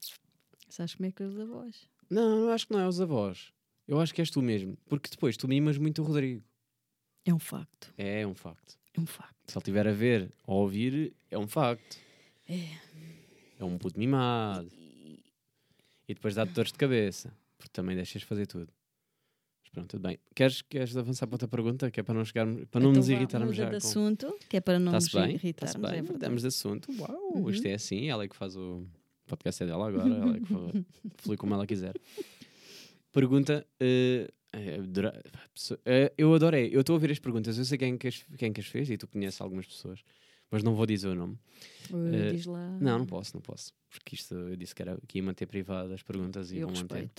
[0.69, 1.89] Sabes como é que é os avós?
[2.09, 3.53] Não, eu acho que não é os avós.
[3.89, 4.79] Eu acho que és tu mesmo.
[4.87, 6.41] Porque depois tu mimas muito o Rodrigo.
[7.25, 7.93] É um facto.
[7.99, 8.79] É, é um facto.
[8.97, 9.35] É um facto.
[9.49, 11.99] Se ele estiver a ver ou a ouvir, é um facto.
[12.49, 12.79] É.
[13.59, 14.71] É um puto mimado.
[14.73, 17.37] E depois dá-te dores de cabeça.
[17.59, 18.73] Porque também deixas fazer tudo.
[19.75, 20.19] Pronto, tudo bem.
[20.35, 21.91] Queres, queres avançar para outra pergunta?
[21.91, 23.65] Que é para não chegarmos, para não Então nos irritarmos já.
[23.65, 25.35] de com- assunto, que é para não nos bem?
[25.35, 25.75] irritarmos.
[25.75, 25.99] Está-se bem?
[25.99, 26.03] é.
[26.13, 26.91] Mudamos de assunto.
[26.99, 27.51] Uau, Uhum.
[27.51, 28.09] isto é assim.
[28.09, 28.85] Ela é que faz o
[29.27, 30.09] podcast é dela agora.
[30.09, 30.47] Ela é que
[31.19, 31.95] flui como ela quiser.
[33.13, 33.67] Pergunta.
[33.81, 34.31] eh,
[36.17, 36.71] eu adorei.
[36.73, 37.59] Eu estou a ouvir as perguntas.
[37.59, 40.01] Eu sei quem que as, quem que as fez e tu conheces algumas pessoas.
[40.51, 41.39] Mas não vou dizer o nome.
[41.91, 42.71] Uh, diz lá.
[42.81, 43.73] Não, não posso, não posso.
[43.91, 46.77] Porque isto eu disse que, era, que ia manter privado as perguntas e Eu vou
[46.77, 47.11] manter.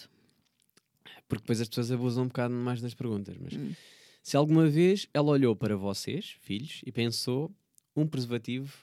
[1.28, 3.36] Porque depois as pessoas abusam um bocado mais das perguntas.
[3.40, 3.74] Mas Hum.
[4.22, 7.52] se alguma vez ela olhou para vocês, filhos, e pensou
[7.96, 8.74] um preservativo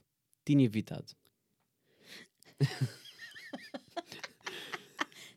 [0.45, 1.13] tinha evitado.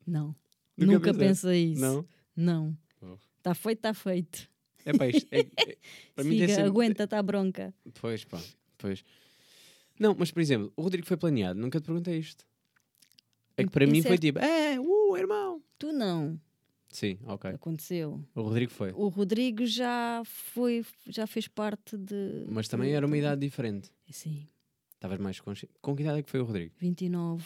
[0.05, 0.35] Não.
[0.77, 1.81] Nunca Nunca, pensei isso.
[1.81, 2.05] Não?
[2.35, 2.77] Não.
[3.01, 3.17] Oh.
[3.37, 4.49] Está feito, está feito.
[4.85, 5.27] É pá, isto.
[5.31, 5.77] É, é-
[6.13, 7.73] para mim Siga, sempre- aguenta, está bronca.
[7.99, 8.39] Pois, pá,
[8.77, 9.03] pois.
[9.99, 12.45] Não, mas por exemplo, o Rodrigo foi planeado, nunca te perguntei isto.
[13.57, 15.63] É que para Em mim foi certo- tipo, é, uh, irmão.
[15.79, 16.39] Tu não.
[16.95, 17.51] Sim, ok.
[17.51, 18.23] Aconteceu.
[18.33, 18.91] O Rodrigo foi.
[18.93, 22.45] O Rodrigo já foi, já fez parte de.
[22.47, 23.91] Mas também era uma idade diferente.
[24.09, 24.47] Sim,
[24.93, 25.73] Estavas mais consciente.
[25.81, 26.73] Com que idade é que foi o Rodrigo?
[26.77, 27.45] 29.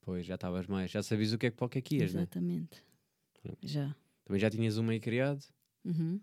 [0.00, 0.90] Pois, já estavas mais.
[0.90, 2.22] Já sabias o que é que para o que é que ias, né?
[2.22, 2.82] Exatamente.
[3.40, 3.58] Pronto.
[3.62, 3.94] Já.
[4.24, 5.42] Também já tinhas uma aí criado.
[5.84, 6.20] Uhum.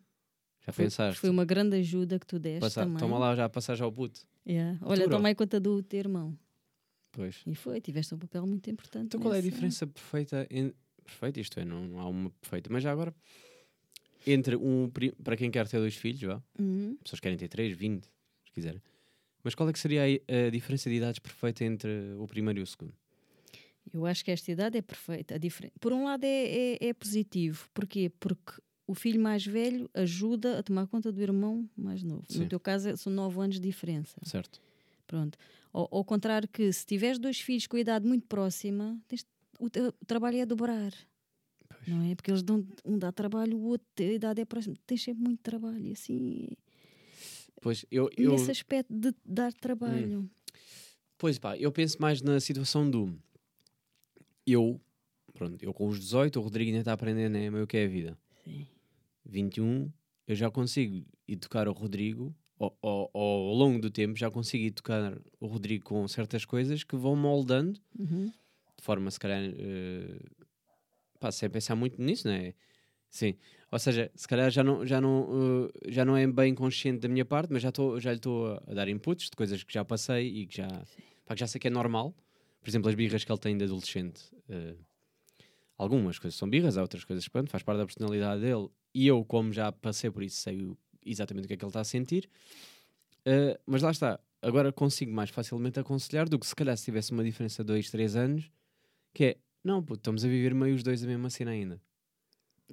[0.65, 1.19] Já Foi, pensaste.
[1.21, 2.97] foi uma grande ajuda que tu deste Passa- também.
[2.97, 4.27] Toma lá já a passagem ao puto.
[4.45, 4.77] Yeah.
[4.81, 6.37] Olha, aí conta do teu irmão.
[7.11, 7.41] Pois.
[7.47, 9.05] E foi, tiveste um papel muito importante.
[9.05, 10.73] Então qual é a nessa- diferença perfeita em...
[11.05, 12.69] Perfeita, isto é, não, não há uma perfeita.
[12.71, 13.13] Mas já agora,
[14.25, 14.89] entre um...
[15.23, 16.41] Para quem quer ter dois filhos, vá.
[16.59, 16.95] Uhum.
[17.03, 18.81] pessoas querem ter 3, 20, se quiserem.
[19.43, 22.63] Mas qual é que seria a, a diferença de idades perfeita entre o primeiro e
[22.63, 22.93] o segundo?
[23.91, 25.35] Eu acho que esta idade é perfeita.
[25.79, 26.27] Por um lado é,
[26.73, 27.67] é, é positivo.
[27.73, 28.11] Porquê?
[28.19, 28.53] Porque
[28.85, 32.23] o filho mais velho ajuda a tomar conta do irmão mais novo.
[32.29, 32.41] Sim.
[32.41, 34.19] No teu caso, é- são nove anos de diferença.
[34.23, 34.61] Certo.
[35.07, 35.37] Pronto.
[35.73, 39.25] Ao, ao contrário que se tiveres dois filhos com a idade muito próxima, tens-
[39.59, 40.93] o, o trabalho é dobrar.
[41.87, 42.15] Não é?
[42.15, 44.75] Porque eles dão, um dá trabalho, o outro a idade é próxima.
[44.85, 45.85] Tens sempre muito trabalho.
[45.87, 46.47] E assim,
[47.61, 50.29] Pois, eu, eu, nesse aspecto de dar trabalho.
[51.17, 53.15] pois pá, eu penso mais na situação do...
[54.45, 54.81] Eu,
[55.33, 57.85] pronto, eu com os 18, o Rodrigo ainda está a aprender né, o que é
[57.85, 58.17] a vida.
[58.43, 58.67] Sim.
[59.25, 59.91] 21,
[60.27, 65.15] eu já consigo educar o Rodrigo, ao, ao, ao longo do tempo, já consigo educar
[65.39, 68.31] o Rodrigo com certas coisas que vão moldando, Uhum.
[68.81, 70.19] De forma, se calhar, eh,
[71.19, 72.53] pá, sem pensar muito nisso, não é?
[73.09, 73.35] Sim,
[73.71, 77.07] ou seja, se calhar já não, já não, eh, já não é bem consciente da
[77.09, 79.85] minha parte, mas já, tô, já lhe estou a, dar inputs de coisas que já
[79.85, 80.67] passei e que já,
[81.25, 82.15] pá, que já sei que é normal.
[82.61, 84.23] Por exemplo, as birras que ele tem de adolescente.
[84.49, 84.75] eh,
[85.77, 88.69] algumas coisas são birras, há outras coisas, pronto, faz parte da personalidade dele.
[88.93, 91.69] E eu, como já passei por isso, sei o- exatamente o que é que ele
[91.69, 92.29] está a sentir.
[93.25, 97.11] Eh, mas lá está, agora consigo mais facilmente aconselhar do que se calhar se tivesse
[97.11, 98.51] uma diferença de 2, 3 anos,
[99.13, 101.81] que é, não, puto, estamos a viver meio os dois a mesma cena ainda.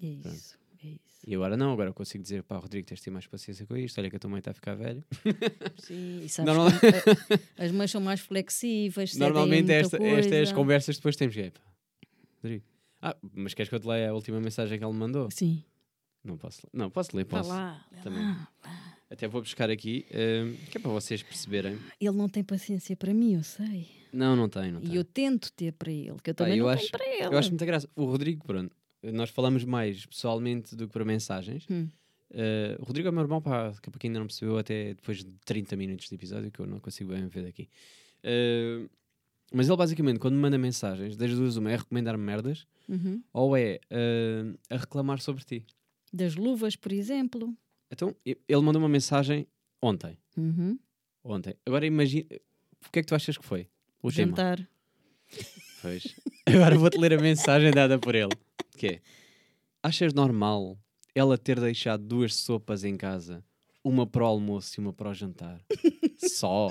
[0.00, 0.58] É isso.
[0.82, 0.98] É isso.
[1.26, 3.98] E agora não, agora consigo dizer, pá, Rodrigo, tens de ter mais paciência com isto,
[3.98, 5.04] olha que a tua mãe está a ficar velha.
[5.78, 6.78] Sim, e sabes Normal-
[7.58, 9.16] as mães são mais flexíveis.
[9.16, 11.60] Normalmente esta, estas é conversas que depois temos que é, pá,
[12.42, 12.64] Rodrigo,
[13.02, 15.28] ah, mas queres que eu te leia a última mensagem que ele me mandou?
[15.30, 15.64] Sim.
[16.24, 16.70] Não posso, ler.
[16.72, 17.48] não, posso ler, posso.
[17.48, 17.84] lá.
[18.02, 18.22] Também.
[18.22, 18.50] lá.
[19.10, 21.78] Até vou buscar aqui, eh, que é para vocês perceberem.
[22.00, 23.88] Ele não tem paciência para mim, eu sei.
[24.12, 24.92] Não, não tem, não tem.
[24.92, 27.34] E eu tento ter para ele, que eu também eu não acho- tenho para ele.
[27.34, 27.88] Eu acho muita graça.
[27.94, 31.66] O Rodrigo, pronto, nós falamos mais pessoalmente do que por mensagens.
[31.70, 31.88] Hum.
[32.30, 35.32] Eh, o Rodrigo é o meu irmão, para quem ainda não percebeu, até depois de
[35.46, 37.68] 30 minutos de episódio, que eu não consigo bem ver daqui.
[38.22, 38.86] Eh,
[39.52, 43.22] mas ele basicamente, quando me manda mensagens, das duas, uma é recomendar-me merdas, Uhum.
[43.32, 45.64] ou é eh, a reclamar sobre ti.
[46.12, 47.54] Das luvas, por exemplo.
[47.90, 49.46] Então, ele mandou uma mensagem
[49.80, 50.18] ontem.
[50.36, 50.78] Uhum.
[51.24, 51.54] Ontem.
[51.64, 52.26] Agora imagina.
[52.86, 53.68] O que é que tu achas que foi?
[54.02, 54.28] O tema.
[54.36, 54.68] Jantar.
[55.82, 56.14] Pois.
[56.46, 58.32] Agora vou-te ler a mensagem dada por ele.
[58.76, 59.00] Que é:
[59.82, 60.78] Achas normal
[61.14, 63.44] ela ter deixado duas sopas em casa?
[63.84, 65.60] Uma para o almoço e uma para o jantar?
[66.18, 66.68] Só?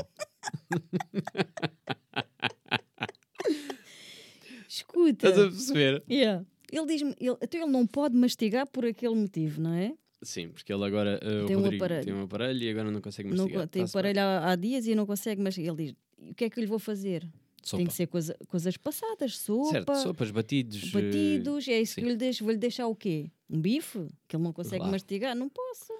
[4.68, 5.28] Escuta.
[5.30, 6.04] Estás a perceber?
[6.10, 6.46] Yeah.
[6.72, 9.94] Ele diz-me, ele, então ele não pode mastigar por aquele motivo, não é?
[10.22, 11.20] Sim, porque ele agora.
[11.24, 12.06] uh, Tem o um Rodrigo aparelho.
[12.06, 13.62] tem um aparelho e agora não consegue Não, mastigar.
[13.64, 16.50] co- tem aparelho há, há dias e não consegue, mas ele diz: o que é
[16.50, 17.28] que eu lhe vou fazer?
[17.64, 17.78] Sopa.
[17.78, 20.84] Tem que ser coisa, coisas passadas, sopa, Certo, sopas, batidos.
[20.84, 22.02] uh, batidos, é isso sim.
[22.02, 22.44] que eu lhe deixo.
[22.46, 23.30] Vou-lhe deixar o quê?
[23.50, 24.08] Um bife?
[24.28, 24.92] Que ele não consegue Claro.
[24.92, 25.36] mastigar?
[25.36, 25.92] Não posso.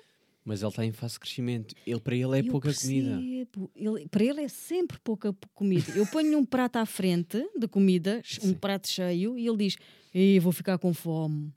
[0.46, 1.76] Mas ele está em fase de crescimento.
[1.86, 3.18] Ele, para ele é Eu pouca comida.
[3.18, 3.70] percebo.
[3.76, 5.92] Ele- para ele é sempre pouca comida.
[5.92, 8.54] Eu ponho-lhe um prato à frente de comida, um Sim.
[8.54, 9.76] prato cheio, e ele diz:
[10.14, 11.54] Ei, vou ficar com fome.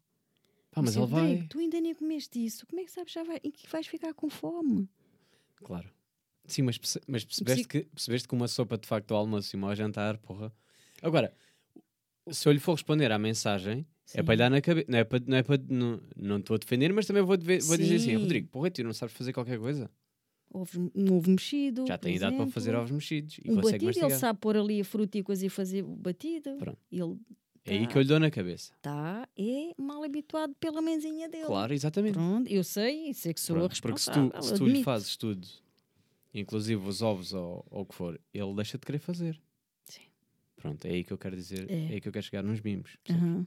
[0.72, 1.48] Pá, mas Eu ele disse, "Rodrigo, vai.
[1.48, 2.66] Tu ainda nem comeste isso.
[2.66, 4.88] Como é que sabes já vai, e que vais ficar com fome?
[5.62, 5.88] Claro.
[6.52, 9.56] Sim, mas, perce- mas percebeste, que, percebeste que uma sopa de facto ao almoço e
[9.56, 10.52] uma ao jantar, porra.
[11.02, 11.32] Agora,
[12.30, 14.24] se eu lhe for responder à mensagem, é Sim.
[14.24, 14.86] para lhe dar na cabeça.
[14.90, 15.22] Não é para.
[15.26, 18.10] Não é para não, não estou a defender, mas também vou, deve- vou dizer assim:
[18.10, 18.16] Sim.
[18.16, 19.90] Rodrigo, porra, tu não sabes fazer qualquer coisa.
[20.52, 21.86] Ovos, um ovo mexido.
[21.86, 24.10] Já tem idade para fazer ovos mexidos e Um batido, mastigar.
[24.10, 26.56] ele sabe pôr ali a fruta e coisa e fazer o batido.
[26.58, 26.78] Pronto.
[26.90, 27.16] Ele
[27.64, 27.92] É aí tá.
[27.92, 28.72] que eu lhe dou na cabeça.
[28.74, 31.44] está é mal habituado pela mãezinha dele.
[31.46, 32.14] Claro, exatamente.
[32.14, 34.40] Pronto, eu sei, sei que sou a Pronto, porque se responsável.
[34.40, 35.46] tu, se tu lhe fazes tudo,
[36.32, 39.40] inclusive os ovos ou, ou o que for, ele deixa de querer fazer.
[39.84, 40.02] Sim.
[40.56, 41.74] Pronto, é aí que eu quero dizer, É.
[41.74, 42.96] é, aí que eu quero chegar nos mimos.
[43.02, 43.22] percebes?
[43.28, 43.46] Aham.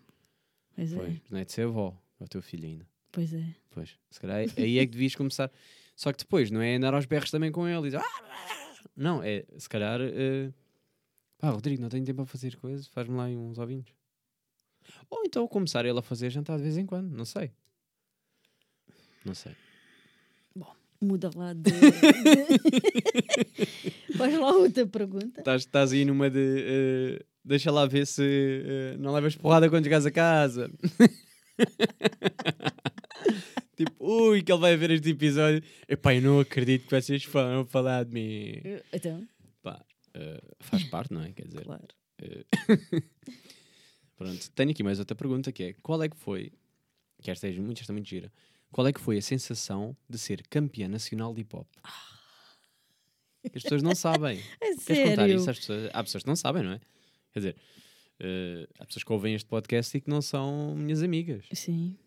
[0.76, 2.88] Pois é, Pois, não é de ser avó, é o teu filho ainda.
[3.12, 3.56] pois é.
[3.70, 5.52] Pois, se calhar é- aí é que devias começar.
[5.96, 9.22] Só que depois, não é andar aos berros também com ele e dizer, "Ah!" Não,
[9.24, 10.52] é se calhar, eh,
[11.38, 13.88] pá, Rodrigo, não tenho tempo para fazer coisas, faz-me lá uns ovinhos.
[15.10, 17.52] Ou então começar ele a fazer jantar de vez em quando, não sei.
[19.26, 19.56] Não sei.
[21.04, 21.70] Muda lá de.
[24.18, 25.44] Faz lá outra pergunta.
[25.56, 26.40] Estás, aí numa de.
[26.40, 30.72] eh, deixa lá ver se eh, não levas porrada quando chegares a casa.
[33.76, 35.62] tipo, ui, que ele vai ver este episódio.
[35.90, 38.62] Epá, eu não acredito que vocês foram falar de mim.
[38.94, 39.28] Então,
[39.62, 41.34] Pá, eh, faz parte, não é?
[41.34, 41.84] Quer dizer, claro.
[44.16, 44.52] pronto.
[44.52, 46.54] Tenho aqui mais outra pergunta que é: qual é que foi,
[47.22, 48.32] que esta é muito, esta é muito gira,
[48.74, 51.68] qual é que foi a sensação de ser campeã nacional de hip hop?
[53.56, 54.42] As pessoas não sabem.
[54.86, 55.36] Queres contar sério.
[55.36, 55.90] isso às pessoas?
[55.94, 56.80] Há pessoas que não sabem, não é?
[57.34, 57.56] Quer dizer,
[58.20, 61.46] eh, há pessoas que ouvem este podcast e que não são minhas amigas.
[61.54, 61.98] Sim,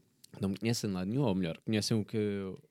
[0.41, 2.19] Não me conhecem de lado nenhum, ou melhor, conhecem o que,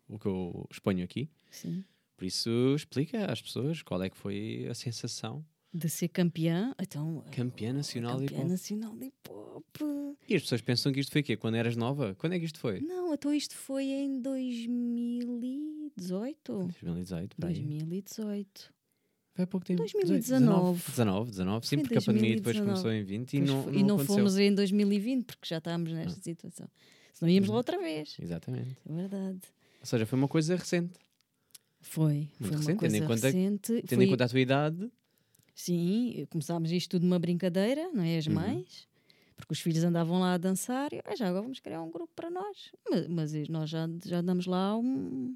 [0.07, 1.29] o que eu exponho aqui.
[1.49, 1.83] sim.
[2.17, 5.45] Por isso, explica às pessoas qual é que foi a sensação.
[5.77, 6.73] De ser campeã.
[6.81, 8.51] Então, Campeã nacional de campeã hip hop.
[8.51, 9.65] nacional de hip hop.
[10.27, 11.35] E as pessoas pensam que isto foi o quê?
[11.35, 12.15] Quando eras nova?
[12.15, 12.79] Quando é que isto foi?
[12.81, 16.53] Não, então isto foi em 2018.
[16.53, 17.53] 2018, por aí.
[17.53, 18.73] 2018.
[19.33, 19.79] Foi há pouco tempo.
[19.79, 20.81] 2019.
[20.91, 22.83] 19, 19, sim, porque a pandemia depois 2019.
[22.83, 24.15] começou em 20 e Pois não, não, e não aconteceu.
[24.15, 26.67] fomos em 2020 porque já estávamos nesta situação.
[27.13, 28.15] Senão íamos lá outra vez.
[28.21, 28.77] Exatamente.
[28.89, 29.39] É verdade.
[29.81, 30.93] Ou seja, foi uma coisa recente.
[31.81, 32.29] Foi.
[32.39, 33.81] Muito foi uma recente, tendo coisa em conta- recente.
[33.87, 34.91] Tendo Foi- em conta a tua idade,
[35.55, 38.17] Sim, começámos isto tudo numa brincadeira, não é?
[38.17, 38.33] As Uhum.
[38.33, 38.87] mães.
[39.37, 42.11] Porque os filhos andavam lá a dançar e ah, já agora vamos criar um grupo
[42.15, 42.71] para nós.
[42.89, 45.35] Mas, mas nós já, já andamos lá há um,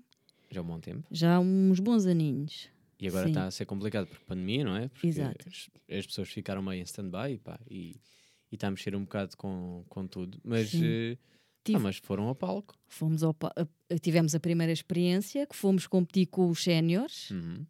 [0.52, 1.08] já há um bom tempo.
[1.12, 2.70] já há uns bons aninhos.
[3.00, 3.30] E agora Sim.
[3.32, 4.90] está a ser complicado por pandemia, não é?
[4.90, 5.48] Porque Exato.
[5.48, 7.96] As, as pessoas ficaram meio em stand-by e,
[8.52, 10.40] e está a mexer um bocado com, com tudo.
[10.44, 11.18] Mas, Sim.
[11.60, 12.76] Eh, Tive- ah, mas foram ao palco.
[12.88, 13.36] Fomos ao
[14.02, 17.66] tivemos a primeira experiência que fomos competir com os séniores Uhum,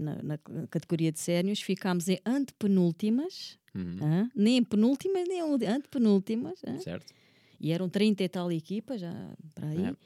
[0.00, 1.60] na, na categoria de séniores.
[1.60, 4.30] Ficámos em antepenúltimas, uhum, hã?
[4.34, 6.60] nem em penúltimas, nem em antepenúltimas.
[6.66, 6.78] hã?
[6.78, 7.12] Certo?
[7.60, 9.12] E eram 30 e tal equipas, já
[9.54, 9.84] para aí.
[9.84, 9.96] É.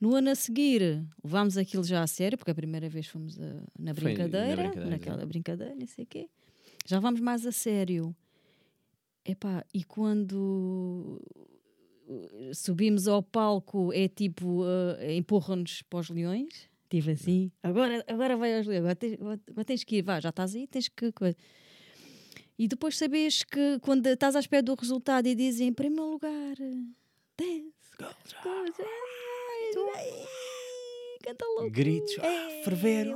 [0.00, 3.44] No ano a seguir, levámos aquilo já a sério, porque a primeira vez fomos a-
[3.44, 6.28] na na brincadeira, brincadeira, naquela brincadeira, não sei o quê.
[6.86, 8.14] Já vamos mais a sério.
[9.24, 11.20] Epá, e quando
[12.52, 16.68] subimos ao palco, é tipo, uh, empurram-nos para os leões.
[16.88, 20.28] Tipo assim, agora, agora vai aos leões, agora tens, agora tens que ir, vá, já
[20.28, 21.10] estás aí, tens que.
[21.12, 21.36] coisa.
[22.56, 26.54] E depois sabes que quando estás à espera do resultado e dizem em primeiro lugar,
[27.36, 27.96] dance,
[31.24, 31.70] canta louco.
[31.70, 33.08] Gritos, ah, é, ferver,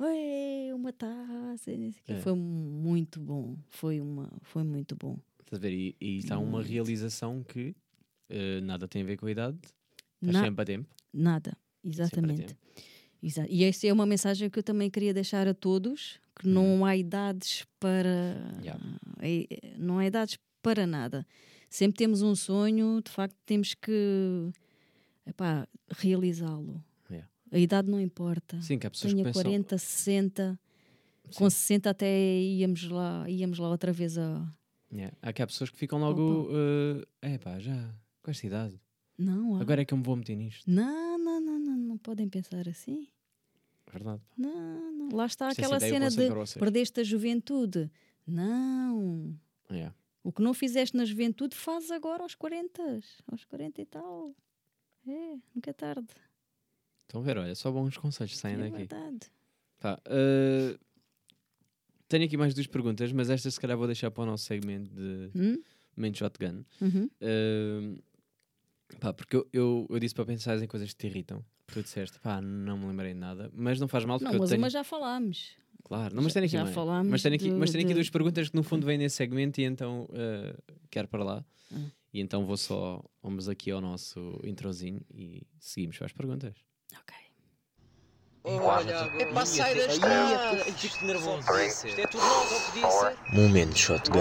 [0.00, 1.70] é, uma taça.
[2.08, 2.20] É.
[2.20, 5.18] foi muito bom, foi, uma, foi muito bom.
[5.40, 5.72] Estás a ver?
[5.72, 7.74] E, e está uma realização que
[8.32, 9.56] eh, nada tem a ver com a idade.
[10.20, 10.88] Estás Na- sempre a tempo.
[11.12, 12.42] Nada, a exatamente.
[12.46, 12.60] tempo.
[13.22, 16.84] Exa- E essa é uma mensagem que eu também queria deixar a todos, que não
[16.84, 18.80] há idades para Yeah.
[19.20, 21.26] é- não há idades para nada.
[21.70, 24.50] Sempre temos um sonho, de facto temos que
[25.90, 26.82] realizá-lo.
[27.10, 27.28] Yeah.
[27.50, 28.60] A idade não importa.
[28.62, 29.42] Sim, que há pessoas que Tenha pensam...
[29.42, 30.60] 40, 60,
[31.36, 34.46] com 60 até íamos lá, íamos lá outra vez a.
[34.92, 35.16] Yeah.
[35.22, 36.48] Há cá pessoas que ficam logo...
[37.22, 38.80] É pá, já, com esta idade.
[39.18, 39.60] Não, há.
[39.60, 40.70] Agora é que eu me vou meter nisto.
[40.70, 43.08] não, não, não, não, não podem pensar assim.
[43.92, 44.22] Verdade.
[44.36, 45.08] Não, não.
[45.12, 47.90] Lá está é aquela cena de perdeste a juventude.
[48.26, 49.38] Não.
[49.70, 49.94] Yeah.
[50.24, 54.34] O que não fizeste na juventude, faz agora aos 40, aos 40 e tal.
[55.06, 56.06] É, nunca é tarde.
[57.02, 58.76] Estão a ver, olha, só bons conselhos saem é daqui.
[58.76, 59.30] verdade.
[59.80, 60.78] Pá, eh,
[62.08, 64.88] tenho aqui mais duas perguntas, mas estas se calhar vou deixar para o nosso segmento
[64.94, 65.62] de Hum?
[65.96, 66.64] Mente Shotgun.
[66.80, 67.10] Uhum.
[67.20, 67.98] Eh,
[68.96, 71.44] pá, porque eu, eu, eu disse para pensar em coisas que te irritam.
[71.66, 74.40] Tu disseste, pá, não me lembrei de nada, mas não faz mal porque Não, eu
[74.40, 74.62] mas tenho.
[74.62, 75.56] uma já falámos.
[75.84, 78.08] Claro, não, mas tenho aqui já falámos mas tenho aqui, mas tenho aqui de- duas
[78.10, 80.54] perguntas que no fundo vêm nesse segmento e então eh,
[80.90, 81.44] quero para lá.
[81.74, 81.76] Ah.
[82.14, 86.54] E então vou só, vamos aqui ao nosso introzinho e seguimos para as perguntas.
[87.00, 87.16] Ok.
[88.44, 90.56] É para sair da estrada.
[90.56, 91.44] Eu fico nervoso.
[91.86, 93.36] Isto é tudo novo, que disse.
[93.40, 94.18] Momento shotgun.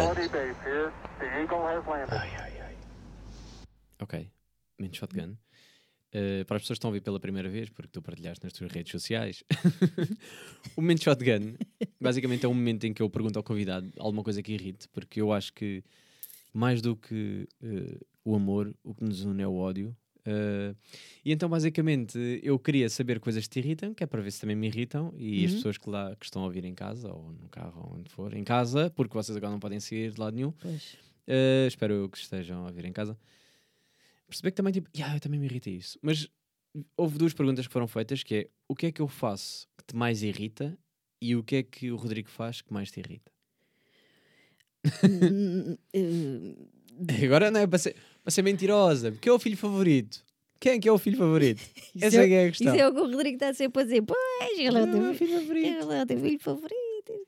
[3.99, 4.31] Ok,
[4.81, 5.35] Mente Shotgun.
[6.13, 8.51] Eh, para as pessoas que estão a ouvir pela primeira vez, porque tu partilhaste nas
[8.51, 9.43] tuas redes sociais,
[10.75, 11.55] o Momento Shotgun
[11.99, 15.21] basicamente é um momento em que eu pergunto ao convidado alguma coisa que irrite, porque
[15.21, 15.81] eu acho que
[16.53, 19.95] mais do que eh, o amor, o que nos une é o ódio.
[20.25, 20.75] Eh,
[21.23, 24.41] e então, basicamente, eu queria saber coisas que te irritam, que é para ver se
[24.41, 25.57] também me irritam, e as Uhum.
[25.57, 28.33] pessoas que lá que estão a ouvir em casa, ou no carro, ou onde for,
[28.33, 30.49] em casa, porque vocês agora não podem sair de lado nenhum.
[31.27, 33.17] Uh, espero eu que estejam a ouvir em casa.
[34.31, 35.99] Perceber que também, tipo, "Ya, eu também me irrita isso.
[36.01, 36.27] Mas
[36.95, 39.83] houve duas perguntas que foram feitas, que é, o que é que eu faço que
[39.85, 40.77] te mais irrita
[41.21, 43.29] e o que é que o Rodrigo faz que mais te irrita?
[45.03, 46.55] Hum, eh,
[47.25, 50.23] Agora não é para ser, para ser mentirosa, porque é o filho favorito.
[50.59, 51.61] Quem é que é o filho favorito?
[51.99, 52.73] Essa é- é, é a questão.
[52.73, 54.01] Isso é o que o Rodrigo está sempre a dizer.
[54.03, 55.65] Pois, ele é o Não, é teu filho favorito.
[55.67, 56.81] ele é o teu filho favorito.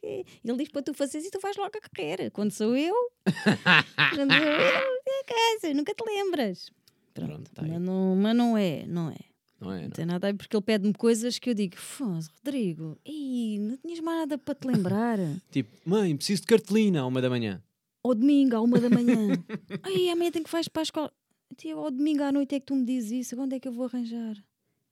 [0.04, 2.30] Ele diz para tu fazeres e tu vais logo a correr.
[2.32, 2.94] Quando sou eu,
[4.16, 5.24] quando sou eu, é
[5.60, 6.70] casa, nunca te lembras.
[7.13, 7.69] Pronto, Pronto, tá aí.
[7.71, 9.15] mas, não, mas não é, não é.
[9.60, 9.76] Não é?
[9.78, 9.89] Não Não.
[9.91, 13.77] tem nada a ver, porque ele pede-me coisas que eu digo, Foz, Rodrigo, ei, não
[13.77, 15.17] tinhas mais nada para te lembrar.
[15.52, 17.63] Tipo, mãe, preciso de cartolina à uma da manhã.
[18.04, 19.29] ao domingo, à uma da manhã.
[19.83, 21.13] Ai, amanhã tenho que vais para a escola.
[21.56, 23.71] Tia, ao domingo à noite é que tu me dizes isso, onde é que eu
[23.71, 24.35] vou arranjar?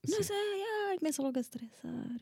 [0.08, 0.22] Não Sim.
[0.22, 0.36] sei,
[0.88, 2.16] ai, começa logo a estressar.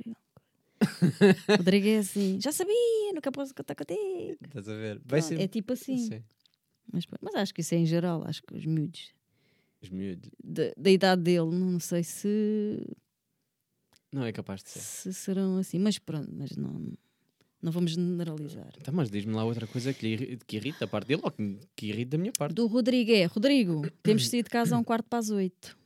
[1.59, 4.39] Rodrigo é assim, já sabia, nunca posso contar contigo.
[4.45, 4.95] Estás a ver?
[5.05, 5.41] Vai Pronto, ser.
[5.41, 5.99] É tipo assim.
[5.99, 6.23] Sim.
[6.93, 9.11] Mas, mas acho que isso é em geral, acho que os miúdos
[9.83, 10.31] Os miúdos.
[10.43, 12.87] da, da idade dele, não sei se,
[14.13, 14.81] Não é capaz de ser.
[14.81, 16.93] se serão assim, mas pronto, mas não.
[17.63, 18.73] Não vamos generalizar.
[18.79, 21.59] Então, mas diz-me lá outra coisa que, lhe que irrita a parte dele ou que,
[21.77, 22.55] que irrita da minha parte.
[22.55, 25.77] Do Rodrigo é, Rodrigo, temos de sair de casa a um quarto para as oito.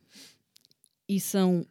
[1.08, 1.66] E são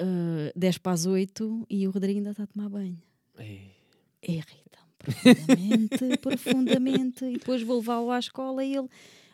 [0.00, 2.96] ah, 10 para as oito e o Rodrigo ainda está a tomar banho.
[3.38, 3.72] Ei,
[4.22, 7.24] Irrita-me profundamente, profundamente.
[7.26, 8.88] E depois vou levá-lo à escola e ele,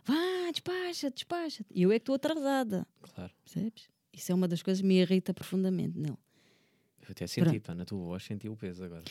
[0.07, 1.65] vá, despacha, despacha.
[1.75, 3.33] E eu é que estou atrasada, claro.
[3.45, 3.89] percebes?
[4.13, 6.17] Isso é uma das coisas que me irrita profundamente nele.
[7.03, 7.61] Eu até senti, Pronto.
[7.63, 9.05] pá, na tua voz senti o peso agora.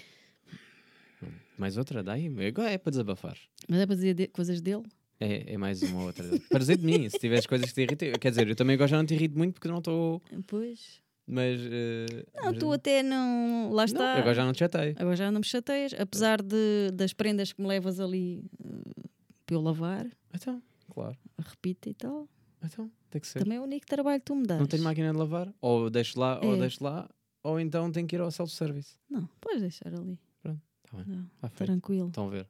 [1.24, 1.28] Hum,
[1.58, 2.28] Mais outra, daí?
[2.48, 3.38] Agora é para desabafar.
[3.68, 4.84] Mas é para dizer de- coisas dele?
[5.20, 6.26] É, é mais uma outra.
[6.50, 8.12] para dizer de mim, se tiveres coisas que te irritem.
[8.20, 10.22] Quer dizer, eu também agora já não te irrito muito porque não estou.
[10.48, 11.02] Pois.
[11.26, 11.60] Mas.
[11.62, 13.70] eh, Não, mas- tu até não.
[13.72, 14.14] Lá Não, está.
[14.18, 14.93] agora já não te chatei.
[14.98, 19.04] Agora já não me chateias, apesar de, das prendas que me levas ali eh,
[19.46, 20.62] para eu lavar, Então,
[20.96, 21.18] claro.
[21.38, 22.28] repito e tal.
[22.64, 23.39] Então, tem que ser.
[23.39, 24.60] Também é o único trabalho que tu me dás.
[24.60, 26.58] Não tenho máquina de lavar, ou deixo lá, ou É.
[26.58, 27.08] deixo lá,
[27.43, 28.98] ou então tenho que ir ao self-service.
[29.10, 30.18] Não, podes deixar ali.
[30.41, 32.48] Tá bem, Não, está tranquilo, Estão a ver.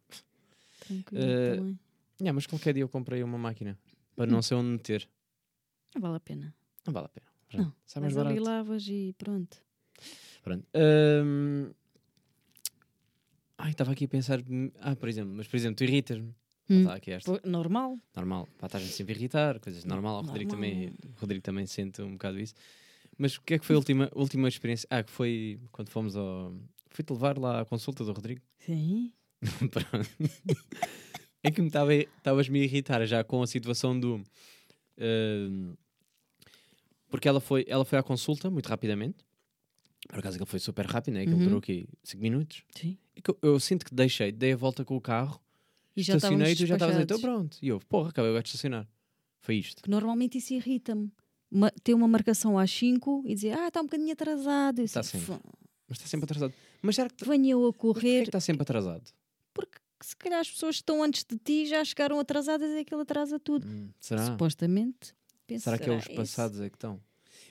[0.79, 1.21] tranquilo.
[1.57, 1.79] Também.
[2.21, 3.77] Yeah, mas qualquer dia eu comprei uma máquina
[4.15, 5.09] para não sei onde meter.
[5.93, 6.53] Não vale a pena.
[6.85, 7.25] Não vale a pena.
[7.53, 9.57] Não, Sai mais Vais ali, lavas e pronto.
[10.43, 10.65] Pronto.
[10.73, 11.71] Ahm,
[13.57, 14.39] Ai, estava aqui a pensar.
[14.81, 16.33] Ah, por exemplo, mas por exemplo, tu irritas-me.
[16.69, 16.83] Hum.
[16.85, 16.99] Tá,
[17.45, 17.99] Normal.
[18.15, 18.47] Normal.
[18.57, 20.23] Pá, estás-me sempre a irritar, coisas normal.
[20.23, 20.71] O Rodrigo, Normal.
[20.71, 22.53] também, o Rodrigo também sente um bocado isso.
[23.17, 24.87] Mas o que é que foi a última, última experiência?
[24.89, 26.53] Ah, que foi quando fomos ao.
[26.89, 28.41] Fui-te levar lá à consulta do Rodrigo.
[28.65, 29.13] Sim.
[31.43, 34.23] É que me estava- estavas-me a irritar já com a situação do.
[34.99, 35.73] ahm,
[37.09, 39.23] porque ela foi, ela foi à consulta muito rapidamente.
[40.09, 41.21] Por acaso aquilo foi super rápido, né?
[41.21, 41.43] Aquilo Uhum.
[41.43, 42.63] durou aqui 5 minutos.
[42.75, 42.97] Sim.
[43.23, 45.39] Que eu, eu sinto que deixei, dei a volta com o carro,
[45.95, 47.49] E já estacionei e tu já estavas aí, estou despachados.
[47.49, 47.57] pronto.
[47.61, 48.87] E eu, porra, acabei de estacionar.
[49.39, 49.81] Foi isto.
[49.83, 51.11] Que normalmente isso irrita-me.
[51.83, 54.81] Ter uma marcação às 5 e dizer, ah, está um bocadinho atrasado.
[54.81, 55.25] Está assim, sempre.
[55.27, 55.39] "Fô,
[55.87, 56.53] Mas está sempre atrasado.
[56.81, 57.23] Mas será que.
[57.25, 58.23] Venha eu a é correr.
[58.23, 59.03] está sempre atrasado?
[59.53, 63.01] Porque se calhar as pessoas que estão antes de ti já chegaram atrasadas e aquilo
[63.01, 63.65] atrasa tudo.
[63.67, 64.25] Hum, será?
[64.25, 65.13] Supostamente.
[65.59, 66.99] Será que é os passados é que estão?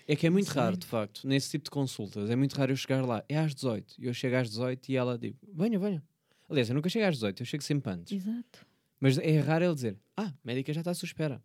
[0.06, 0.60] É que é muito sei.
[0.60, 2.28] raro, de facto, nesse tipo de consultas.
[2.28, 3.24] É muito raro eu chegar lá.
[3.28, 3.94] É às 18.
[3.98, 6.02] E eu chego às 18 e ela diz: venha, venha.
[6.48, 8.12] Aliás, eu nunca chego às 18, eu chego sempre antes.
[8.12, 8.66] Exato.
[9.00, 11.42] Mas é raro ele dizer: ah, a médica já está à sua espera.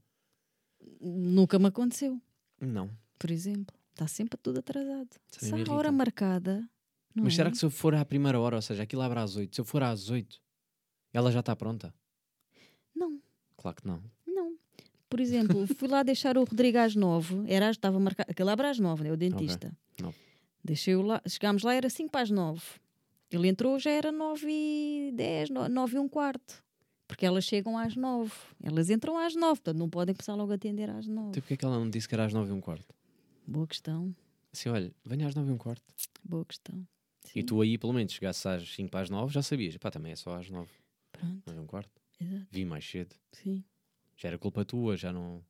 [1.01, 2.21] Nunca me aconteceu,
[2.59, 2.89] Não.
[3.17, 3.75] por exemplo.
[3.91, 5.09] Está sempre tudo atrasado.
[5.29, 6.65] Isso Se a hora marcada.
[7.13, 7.35] Mas é?
[7.35, 9.59] será que se eu for à primeira hora, ou seja, aquilo abre às 8, se
[9.59, 10.39] eu for às 8,
[11.11, 11.93] ela já está pronta?
[12.95, 13.19] Não,
[13.57, 14.01] Claro que não.
[14.25, 14.55] não.
[15.09, 17.43] Por exemplo, fui lá deixar o Rodrigo às 9.
[17.47, 18.31] Era, estava marcado.
[18.31, 19.11] Aquele abre às 9, né?
[19.11, 19.75] O dentista.
[19.99, 20.15] Nove.
[20.63, 21.21] Deixei-o lá.
[21.27, 22.61] Chegámos lá, era 5 para as 9.
[23.31, 26.63] Ele entrou, já era 9 e 10, 9 e um quarto.
[27.07, 28.31] Porque elas chegam às 9.
[28.61, 31.29] Elas entram às 9, portanto não podem começar logo a atender às 9.
[31.29, 32.93] Então porquê é que ela não disse que era às 9 e um quarto?
[33.47, 34.15] Boa questão.
[34.53, 35.83] Assim, olha, venha às 9 e um quarto.
[36.23, 36.87] Boa questão.
[37.25, 39.77] E Sim, tu aí, pelo menos, chegasses às 5 para as 9, já sabias.
[39.77, 40.69] Pá, também é só às 9,
[41.11, 42.01] Pronto, 9 e um quarto.
[42.19, 42.47] exato.
[42.51, 43.15] Vi mais cedo.
[43.31, 43.63] Sim.
[44.17, 45.43] Já era culpa tua, já não.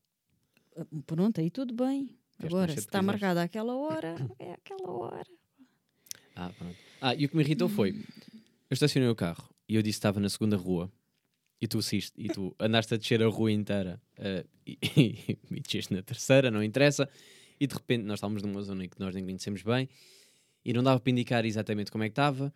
[0.77, 2.17] Ah, Pronto, aí tudo bem.
[2.41, 5.27] Agora, se está marcada àquela hora, é aquela hora.
[6.39, 6.77] Ah, pronto.
[7.01, 9.99] Ah, e o que me irritou foi: eu estacionei o carro e eu disse que
[9.99, 10.89] estava na segunda rua
[11.61, 14.77] e tu assiste, e tu andaste a descer a rua inteira eh, e,
[15.51, 17.09] e, desceste na terceira, não interessa.
[17.59, 19.89] E de repente nós estávamos numa zona que nós nem conhecemos bem
[20.63, 22.53] e não dava para indicar exatamente como é que estava.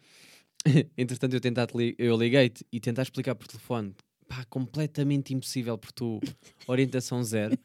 [0.98, 1.68] Entretanto, eu, tentar
[1.98, 3.94] eu liguei-te e tentar explicar por telefone.
[4.30, 6.22] Pá, completamente impossível por tu,
[6.66, 7.58] orientação zero.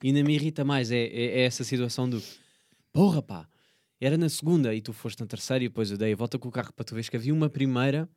[0.00, 2.22] E ainda me irrita mais é, é- é essa situação do
[2.92, 3.48] porra, pá,
[4.00, 6.48] era na segunda e tu foste na terceira e depois eu dei a volta com
[6.48, 8.08] o carro para tu veres que havia uma primeira,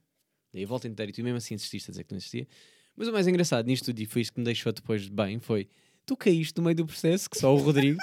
[0.54, 2.48] dei a volta inteira e tu mesmo assim insististe a dizer que não existia.
[2.96, 5.40] Mas o mais engraçado nisto tudo, e foi isso que me deixou depois de bem,
[5.40, 5.70] foi
[6.06, 8.00] tu caíste no meio do processo, que só o Rodrigo,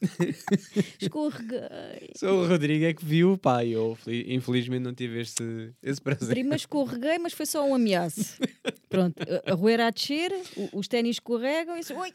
[1.00, 2.10] Escorreguei.
[2.16, 6.28] só o Rodrigo é que viu, pá, eu fel- infelizmente não tive esse, esse prazer.
[6.28, 8.38] Prima escorreguei, mas foi só um ameaço.
[8.88, 10.32] Pronto, a- era a descer,
[10.72, 12.12] os ténis escorregam e disse, oi,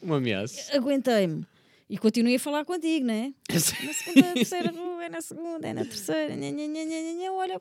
[0.00, 0.74] Uma ameaça.
[0.76, 1.46] aguentei-me.
[1.92, 3.34] E continuei a falar contigo, não é?
[3.52, 7.12] Na segunda, na terceira rua, é na segunda, é na terceira, nha, nha, nha, nha,
[7.12, 7.60] nha, olha,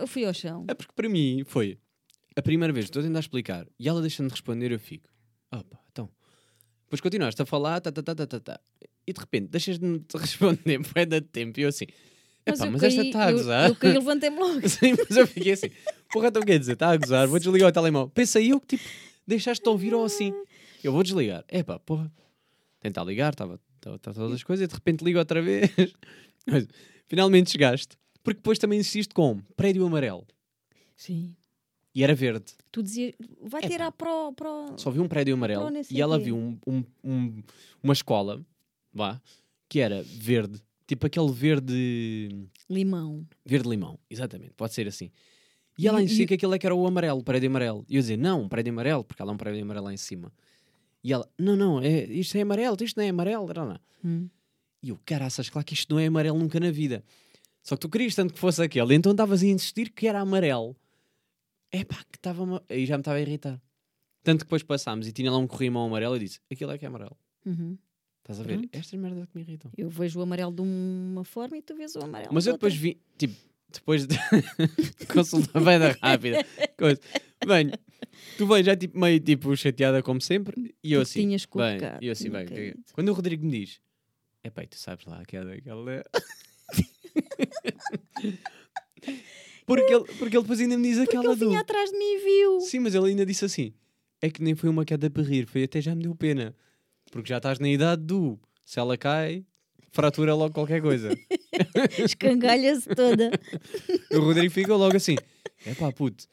[0.00, 0.66] eu fui ao chão.
[0.68, 1.78] É porque para mim foi
[2.36, 5.08] a primeira vez que estou a tentar explicar e ela deixando de responder, eu fico,
[5.50, 6.10] opa, então.
[6.84, 8.60] Depois continuaste a falar, tá, tá, tá, tá, tá, tá.
[9.06, 11.86] e de repente deixas de me responder bué de tempo e eu assim,
[12.44, 13.68] epá, eu mas esta caí- está a eu- gozar.
[13.70, 14.60] Eu caí, levantei-me logo.
[14.68, 15.70] Sim, mas eu fiquei assim,
[16.12, 18.10] porra, então quer dizer, está a gozar, vou desligar o telemóvel.
[18.10, 18.84] Pensei eu que tipo,
[19.26, 20.34] deixaste de ouvir ou assim.
[20.84, 21.44] Eu vou desligar.
[21.48, 22.10] Epá, porra,
[22.80, 25.70] tentar ligar, estava todas as coisas, e de repente ligo outra vez.
[26.46, 26.66] Mas,
[27.06, 27.96] finalmente chegaste.
[28.22, 30.26] Porque depois também insististe com prédio amarelo.
[30.96, 31.34] Sim.
[31.94, 32.52] E era verde.
[32.70, 33.68] Tu dizias, vai Epá.
[33.70, 34.32] tirar para o...
[34.32, 37.42] Para o- Só vi um prédio amarelo Pro e ela viu um- um- um-
[37.82, 38.44] uma escola,
[38.92, 39.20] vá,
[39.68, 40.60] que era verde.
[40.86, 42.46] Tipo aquele verde.
[42.68, 43.26] Limão.
[43.44, 45.10] Verde-limão, exatamente, pode ser assim.
[45.78, 47.84] E ela insistia e- que aquilo é que era o amarelo, o prédio amarelo.
[47.88, 49.96] E eu dizia, não, um prédio amarelo, porque ela é um prédio amarelo lá em
[49.96, 50.32] cima.
[51.02, 53.46] E ela, não, não, é, isto é amarelo, isto não é amarelo.
[53.54, 53.80] Não, não.
[54.04, 54.28] Hum.
[54.82, 57.04] E eu, caraças, claro que isto não é amarelo nunca na vida.
[57.62, 60.76] Só que tu querias tanto que fosse aquele, então estavas a insistir que era amarelo.
[61.70, 62.62] É pá, que estava.
[62.68, 63.60] Aí já me estava a irritar.
[64.22, 66.84] Tanto que depois passámos e tinha lá um corrimão amarelo e disse: aquilo é que
[66.84, 67.16] é amarelo.
[67.46, 67.78] Uhum.
[68.22, 68.58] Estás a ver?
[68.58, 68.68] Pronto.
[68.72, 69.70] Estas merdas que me irritam.
[69.76, 72.74] Eu vejo o amarelo de uma forma e tu vês o amarelo Mas eu depois
[72.74, 72.88] outra.
[72.88, 73.34] vi, tipo,
[73.72, 74.16] depois de
[75.12, 76.44] consulta bem da rápida.
[76.76, 77.00] Coisa.
[77.46, 77.70] Bem,
[78.36, 81.20] tu vens já tipo, meio tipo chateada como sempre e eu assim.
[81.20, 82.80] tinhas Bem, e eu assim, bem, que- caído.
[82.92, 83.80] quando o Rodrigo me diz,
[84.42, 86.02] é pá, tu sabes lá que é daquela.
[89.66, 91.48] porque, ele, porque ele depois ainda me diz Porque aquela ele do.
[91.50, 92.60] vinha atrás de mim e viu.
[92.60, 93.72] Sim, mas ele ainda disse assim:
[94.20, 96.54] é que nem foi uma queda para rir, foi até já me deu pena.
[97.10, 98.38] Porque já estás na idade do.
[98.64, 99.44] Se ela cai,
[99.92, 101.10] fratura logo qualquer coisa.
[101.98, 103.30] Escangalha-se toda.
[104.12, 105.16] o Rodrigo ficou logo assim:
[105.66, 106.24] é pá, puto.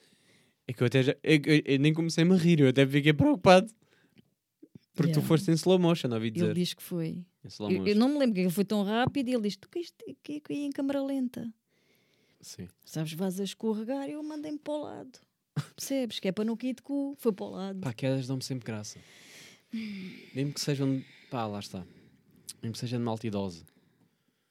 [0.68, 1.16] É que eu até já.
[1.24, 3.72] Eu, eu- eu nem comecei-me a rir, eu até fiquei preocupado.
[4.94, 5.28] Porque tu Yeah.
[5.28, 6.54] foste em slow motion, ouvi Ele dizer.
[6.54, 7.24] diz que foi.
[7.70, 9.80] Eu, eu não me lembro que ele foi tão rápido e ele diz: Tu que
[9.80, 11.48] isto que que ia em câmara lenta.
[12.42, 12.68] Sim.
[12.84, 15.20] Sabes, vais a escorregar e eu mandei-me para o lado.
[15.76, 16.20] Percebes?
[16.20, 17.16] Que é para não cair de cu.
[17.20, 17.80] Foi para o lado.
[17.80, 19.00] Pá, quedas dão-me sempre graça.
[20.34, 21.02] Mesmo que sejam.
[21.30, 21.86] Pá, lá está.
[22.62, 23.64] Mesmo que sejam de malta idosa.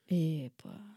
[0.08, 0.95] Epá,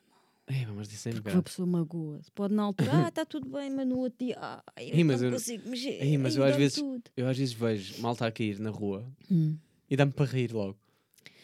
[0.51, 1.43] É, mas disse sempre porque a graça.
[1.43, 2.31] pessoa magoa-se.
[2.31, 5.21] Pode na altura, ah, está tudo bem, mas no outro dia, ah, eu Ei, mas
[5.21, 6.01] não eu- consigo mexer.
[6.03, 7.03] Ei, mas eu às vezes- tudo.
[7.15, 9.55] Eu às vezes vejo malta a cair na rua Hum.
[9.89, 10.75] e dá-me para rir logo.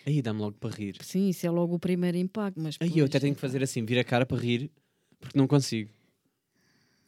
[0.08, 0.95] Aí dá-me logo para rir.
[1.01, 2.60] Sim, isso é logo o primeiro impacto.
[2.60, 4.72] Mas Aí eu até tenho que epá, fazer assim, vir a cara para rir,
[5.20, 5.89] porque não consigo.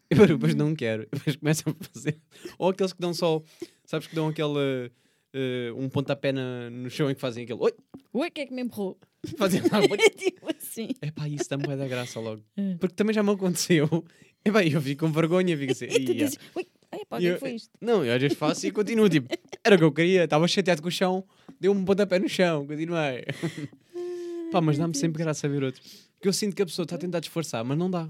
[0.10, 1.08] E depois- depois não quero.
[1.12, 2.18] Depois começam a fazer.
[2.58, 3.41] Ou aqueles que dão só,
[3.86, 4.91] sabes que dão aquele.
[5.34, 7.60] eh, um pontapé na- no chão e que fazem aquele.
[7.60, 7.74] Oi!
[8.14, 8.98] Ui, quem é que me empurrou?
[9.38, 9.80] Fazem lá.
[9.84, 10.48] É tipo
[10.82, 10.93] assim.
[11.01, 12.43] É pá, isso dá-me bué da graça logo.
[12.55, 12.75] É.
[12.75, 13.88] Porque também já me aconteceu.
[14.45, 15.86] É pá, eu fico com vergonha, fico assim.
[15.86, 17.69] E tu dizes, ui, ai, pá, o que é foi isto?
[17.82, 19.09] Não, eu às vezes faço e continuo.
[19.09, 19.28] Tipo,
[19.61, 21.25] era o que eu queria, estava chateado com o chão,
[21.59, 23.25] deu-me um pontapé no chão, continuei.
[24.49, 25.82] pá, mas dá-me sempre graça a ver outro.
[26.13, 28.09] Porque eu sinto que a pessoa está a tentar disfarçar, mas não dá.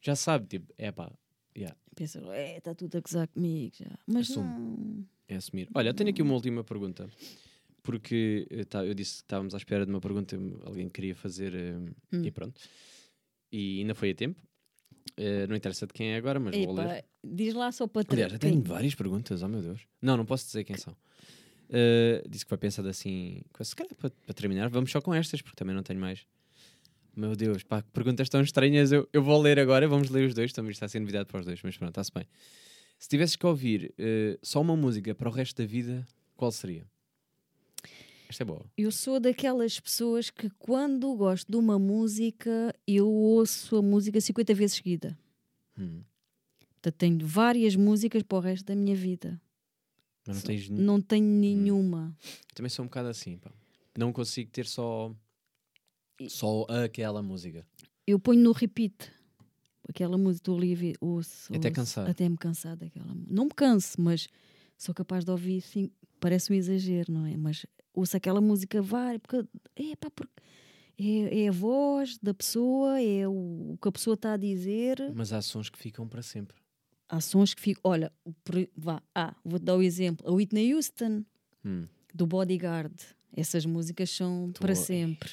[0.00, 1.12] Já sabe, tipo, é pá,
[1.56, 3.96] yeah, Pensa, é, está tudo a gozar comigo já.
[4.08, 4.48] Mas Assume.
[4.48, 5.06] não.
[5.28, 5.68] é assumir.
[5.72, 7.08] Olha, tenho aqui uma última pergunta.
[7.84, 11.54] Porque eh, tá, eu disse que estávamos à espera de uma pergunta, alguém queria fazer
[11.54, 11.76] eh,
[12.12, 12.24] Hum.
[12.24, 12.60] e pronto.
[13.52, 14.40] E ainda foi a tempo.
[15.18, 17.04] Eh, não interessa de quem é agora, mas vou ler.
[17.22, 19.82] Diz lá só para Aliás, já tenho várias perguntas, oh meu Deus.
[20.00, 20.96] Não, não posso dizer quem são.
[21.68, 23.42] Uh, disse que vai pensar assim.
[23.60, 26.26] Se calhar para, para terminar, vamos só com estas, porque também não tenho mais.
[27.14, 28.92] Meu Deus, pá, que perguntas tão estranhas.
[28.92, 30.52] Eu, eu vou ler agora, vamos ler os dois.
[30.52, 32.26] Também está a ser novidade para os dois, mas pronto, está-se bem.
[32.98, 36.06] Se tivesses que ouvir uh, só uma música para o resto da vida,
[36.36, 36.86] qual seria?
[38.34, 38.66] Esta é boa.
[38.76, 44.52] Eu sou daquelas pessoas que quando gosto de uma música, eu ouço a música 50
[44.54, 45.16] vezes seguida.
[45.78, 46.02] Hum.
[46.72, 49.40] Portanto, tenho várias músicas para o resto da minha vida.
[50.26, 50.68] Mas não tens.
[50.68, 52.12] Não tenho nenhuma.
[52.52, 53.52] Também sou um bocado assim, pá.
[53.96, 55.14] Não consigo ter só.
[56.26, 57.64] Só aquela música.
[58.04, 59.12] Eu ponho no repeat.
[59.88, 62.10] Aquela música, estou ali a ver, ouço, Até ouço, cansar.
[62.10, 63.14] Até me cansar daquela.
[63.28, 64.26] Não me canso, mas
[64.76, 67.36] sou capaz de ouvir, sim, parece um exagero, não é?
[67.36, 67.64] Mas
[67.94, 70.32] ouço aquela música várias, porque, é, pá, porque
[70.98, 74.98] é, é a voz da pessoa, é o, o que a pessoa está a dizer.
[75.14, 76.56] Mas há sons que ficam para sempre.
[77.08, 77.80] Há sons que ficam.
[77.84, 78.12] Olha,
[78.76, 80.26] vá, ah, vou-te dar o exemplo.
[80.28, 81.24] A Whitney Houston,
[81.64, 81.86] Hum.
[82.14, 82.94] do Bodyguard.
[83.36, 85.30] Essas músicas são para sempre.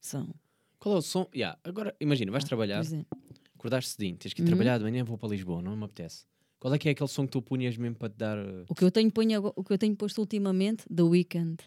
[0.00, 0.34] São.
[0.78, 1.26] Qual é o som?
[1.34, 3.06] Yeah, agora, imagina, vais Ah, trabalhar, exemplo.
[3.54, 4.48] acordaste cedinho, tens que ir Uhum.
[4.48, 6.26] trabalhar de manhã, vou para Lisboa, não me apetece.
[6.58, 8.38] Qual é que é aquele som que tu punhas mesmo para te dar.
[8.68, 11.62] O que eu tenho, ponho o que eu tenho posto ultimamente, The Weeknd.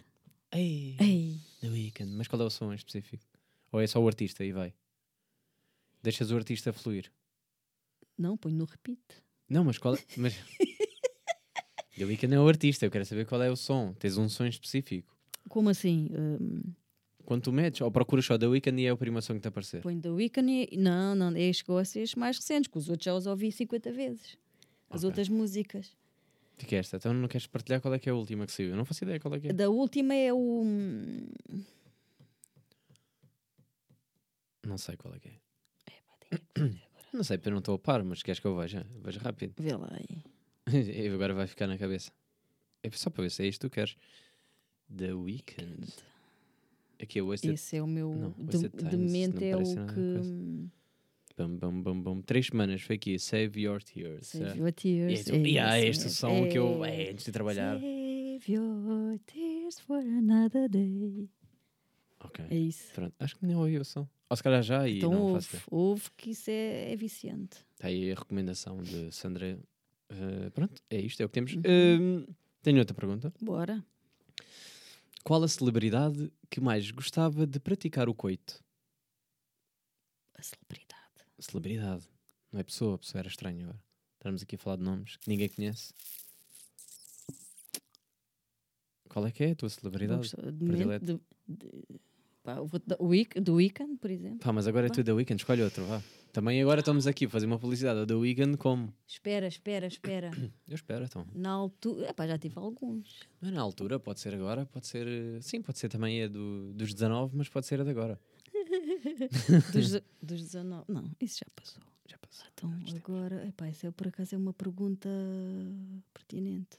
[0.52, 2.12] Ei, Ei, The Weeknd.
[2.16, 3.24] Mas qual é o som em específico?
[3.72, 4.74] Ou é só o artista e vai?
[6.02, 7.12] Deixas o artista fluir.
[8.18, 9.00] não, ponho no repeat.
[9.50, 10.00] Não, mas qual é.
[10.18, 10.34] Mas...
[11.98, 13.92] The Weeknd é o artista, eu quero saber qual é o som.
[13.94, 15.16] Tens um som específico.
[15.50, 16.10] Como assim?
[16.12, 16.62] Hum,
[17.26, 19.48] Quando tu metes, ou procuras só The Weeknd e é o primeiro som que te
[19.48, 19.82] aparecer.
[19.82, 20.78] ponho The Weeknd e...
[20.78, 24.38] Não, não, chegou a ser mais recentes, que os outros já os ouvi 50 vezes.
[24.90, 25.08] As Ok.
[25.08, 25.96] outras músicas.
[26.58, 26.98] Fica esta.
[26.98, 28.72] Então não queres partilhar qual é que é a última que saiu?
[28.72, 29.54] Eu não faço ideia qual é que é.
[29.54, 30.64] Da última é o...
[34.66, 35.40] Não sei qual é que é.
[35.96, 36.16] Epá,
[36.54, 38.86] tenho que- Não sei, porque eu não estou a par, mas queres que eu veja?
[39.02, 39.54] Veja rápido.
[39.58, 40.24] Vê lá aí.
[40.74, 42.12] E agora vai ficar na cabeça.
[42.84, 43.96] É só para ver se é isto que tu queres.
[44.96, 45.88] The Weeknd.
[47.02, 47.54] Aqui é o Wasted.
[47.54, 48.14] Esse é o meu...
[48.14, 49.94] Não, de, de Times, mente não é o que...
[49.94, 50.70] coisa.
[51.38, 52.22] Bum, bum, bum, bum.
[52.22, 53.20] Três semanas foi aqui.
[53.20, 54.28] Save Your Tears.
[54.28, 54.56] Save Ah.
[54.56, 55.28] your tears.
[55.28, 56.84] E há é este som que eu.
[56.84, 57.04] é.
[57.04, 57.76] É, antes de trabalhar.
[57.80, 61.30] Save your tears for another day.
[62.20, 62.44] Ok.
[62.50, 62.92] É isso.
[62.94, 64.08] Pronto, acho que nem ouvi o som.
[64.30, 67.60] Ou se calhar já e então não ouve, faço ouve que isso é, é viciante.
[67.76, 69.58] Está aí a recomendação de Sandra.
[70.10, 71.54] Eh, pronto, é isto, é o que temos.
[71.54, 71.62] Uhum.
[72.28, 72.34] Eh,
[72.64, 73.32] tenho outra pergunta.
[73.40, 73.86] Bora.
[75.24, 78.62] Qual a celebridade que mais gostava de praticar o coito?
[80.36, 80.87] A celebridade.
[81.40, 82.04] Celebridade.
[82.52, 83.80] Não é pessoa, a pessoa era estranho agora.
[84.16, 85.94] Estamos aqui a falar de nomes que ninguém conhece.
[89.10, 90.30] Qual é que é a tua celebridade?
[90.36, 91.20] predileta?
[92.44, 92.58] pá,
[93.00, 94.40] o Week- do Weekend, por exemplo.
[94.40, 96.02] Pá, mas agora é tu The Weeknd, escolhe outro, vá.
[96.34, 98.94] Também agora estamos aqui a fazer uma publicidade The Weeknd como?
[99.08, 100.30] Espera, espera, espera.
[100.68, 101.26] Eu espero, então.
[101.34, 102.10] Na altura.
[102.10, 103.22] Epá, já tive alguns.
[103.42, 105.08] Não é na altura, pode ser agora, pode ser.
[105.08, 108.20] eh, Sim, pode ser também a do, dos 19, mas pode ser a de agora.
[109.74, 109.92] Dos,
[110.22, 110.86] dos 19.
[110.88, 111.84] Não, isso já passou.
[112.08, 112.46] Já passou.
[112.54, 113.48] Então, agora.
[113.48, 115.10] Epá, isso é, por acaso é uma pergunta
[116.14, 116.78] pertinente.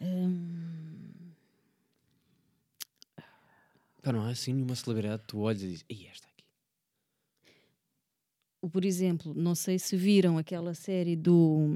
[0.00, 1.10] Hum,
[4.02, 6.44] Pá, não há assim nenhuma celebridade que tu olhas e dizes, e esta aqui.
[8.70, 11.68] por exemplo, não sei se viram aquela série do.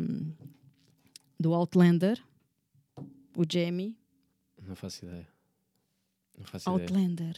[1.38, 2.22] do Outlander.
[3.36, 3.96] O Jamie.
[4.62, 5.28] Não faço ideia.
[6.38, 7.34] Não faço ideia.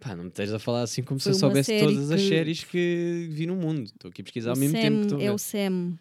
[0.00, 2.28] Pá, não me estejas a falar assim como Foi se eu soubesse todas as que-
[2.28, 3.84] séries que vi no mundo.
[3.84, 5.98] Estou aqui a pesquisar O ao mesmo tempo que Sam estou é o Sam.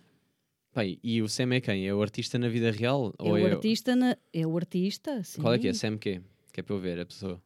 [0.72, 1.86] Pá, e- o Sam é quem?
[1.88, 3.14] É o artista na vida real?
[3.20, 3.96] É ou o é artista.
[3.96, 5.22] Na, é o artista.
[5.24, 5.42] Sim.
[5.42, 5.74] Qual é que é?
[5.74, 6.22] Sam quê?
[6.54, 7.42] Que é para eu ver a pessoa.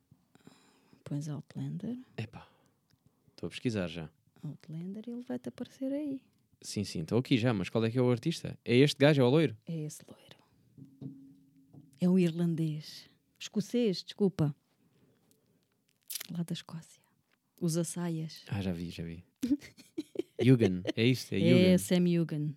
[1.04, 1.97] Pões Outlander.
[2.18, 2.47] Epá,
[3.32, 4.08] estou a pesquisar já.
[4.43, 6.22] Outlander, ele vai-te aparecer aí.
[6.62, 8.58] Sim, sim, estou aqui já, mas qual é que é o artista?
[8.64, 9.58] É este gajo, é o loiro?
[9.68, 11.14] É esse loiro.
[11.99, 13.10] É um irlandês.
[13.39, 14.56] Escocês, desculpa.
[16.32, 17.01] Lá da Escócia.
[17.59, 18.43] Usa saias.
[18.47, 19.24] Ah, já vi, já vi.
[20.41, 21.78] Yugan, é isto, é É, Yugan.
[21.78, 22.55] Sam Hugan.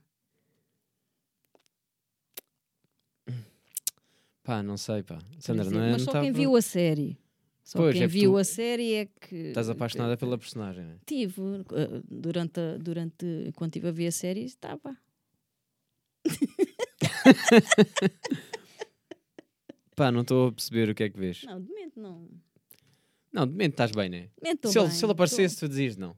[4.42, 5.18] Pá, não sei, pá.
[5.40, 5.80] Sandra, exemplo.
[5.80, 5.92] não é?
[5.92, 7.18] Mas só tá quem viu a série.
[7.64, 9.34] Só Pois, quem é que viu a série é que.
[9.48, 10.98] Estás apaixonada pela personagem, né?
[11.04, 11.40] Tive.
[11.74, 13.50] eh, Durante, a- durante.
[13.56, 14.96] Quando estive a ver a série, estava.
[19.96, 21.42] Pá, não estou a perceber o que é que vês.
[21.44, 22.28] Não, de momento não.
[23.36, 24.30] Não, de mente estás bem, né?
[24.42, 26.16] De tô Se ele, bem, se ele aparecesse, tu dizias não.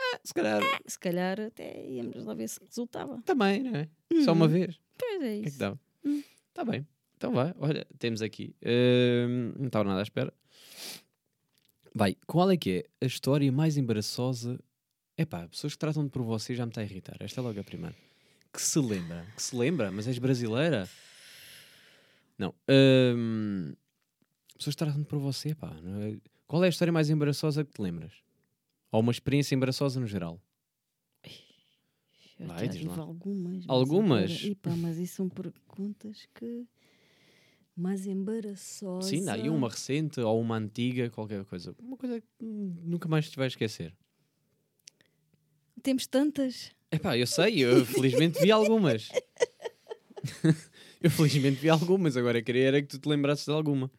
[0.00, 3.20] Ah, se calhar Se calhar até íamos lá ver se resultava.
[3.22, 3.88] também, não é?
[4.24, 4.50] Só uma Uhum.
[4.52, 4.80] vez.
[4.96, 5.58] Pois é é que isso.
[5.58, 5.76] dá?
[6.04, 6.22] Hum.
[6.48, 6.86] Está bem.
[7.16, 7.52] Então vai.
[7.58, 8.54] Olha, temos aqui.
[8.64, 10.32] Hum, não estava nada à espera.
[11.94, 12.16] Vai.
[12.26, 14.58] Qual é que é a história mais embaraçosa?
[15.18, 17.16] Epá, pessoas que tratam-de por você já me está a irritar.
[17.20, 17.96] Esta é logo a primeira.
[18.52, 19.26] Que se lembra.
[19.34, 19.90] Que se lembra?
[19.90, 20.88] Mas és brasileira?
[22.38, 22.54] Não.
[24.54, 25.74] Hum, pessoas que tratam-de por você, pá.
[25.84, 26.16] é?
[26.46, 28.12] Qual é a história mais embaraçosa que te lembras?
[28.92, 30.40] Ou uma experiência embaraçosa no geral?
[32.38, 32.98] Eu Vai, já tive lá.
[32.98, 33.54] algumas.
[33.64, 34.30] mas Algumas?
[34.32, 36.66] agora- Epá, mas isso são perguntas que.
[37.76, 39.10] Mais embaraçosas.
[39.10, 41.74] Sim, dá aí uma recente ou uma antiga, qualquer coisa.
[41.80, 43.92] Uma coisa que nunca mais te vais esquecer.
[45.82, 46.70] Temos tantas.
[46.92, 49.10] Epá, eu sei, eu felizmente vi algumas.
[51.02, 53.90] eu felizmente vi algumas, agora queria era que tu te lembrasses de alguma.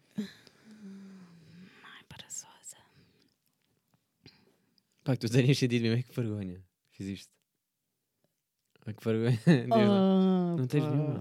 [5.06, 6.62] Pá, que tu tenhas sentido mesmo, é que vergonha.
[6.90, 7.32] Fiz isto.
[8.88, 9.40] Ah, que vergonha.
[9.70, 10.56] Lá.
[10.58, 11.20] Não tens pá, nenhuma?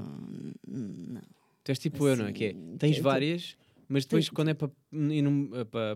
[0.66, 1.22] Não.
[1.62, 2.32] Tu és tipo eu, não é?
[2.32, 3.56] Que é, Assim, tens várias,
[3.86, 4.70] mas depois quando é para